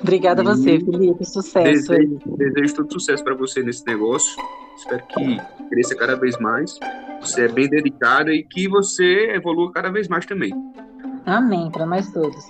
[0.01, 1.25] Obrigada a você, Felipe.
[1.25, 1.91] Sucesso.
[1.91, 4.31] Desejo, desejo todo sucesso para você nesse negócio.
[4.77, 6.77] Espero que cresça cada vez mais.
[7.21, 10.51] Você é bem dedicada e que você evolua cada vez mais também,
[11.25, 12.45] Amém, para nós todos.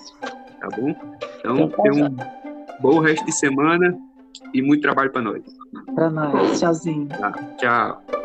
[0.59, 0.93] tá bom?
[1.39, 2.17] Então, tenha um
[2.81, 3.97] bom resto de semana
[4.53, 5.43] e muito trabalho para nós.
[5.93, 6.59] Para nós.
[6.59, 7.07] Tchauzinho.
[7.07, 7.31] Tá?
[7.57, 8.24] Tchau.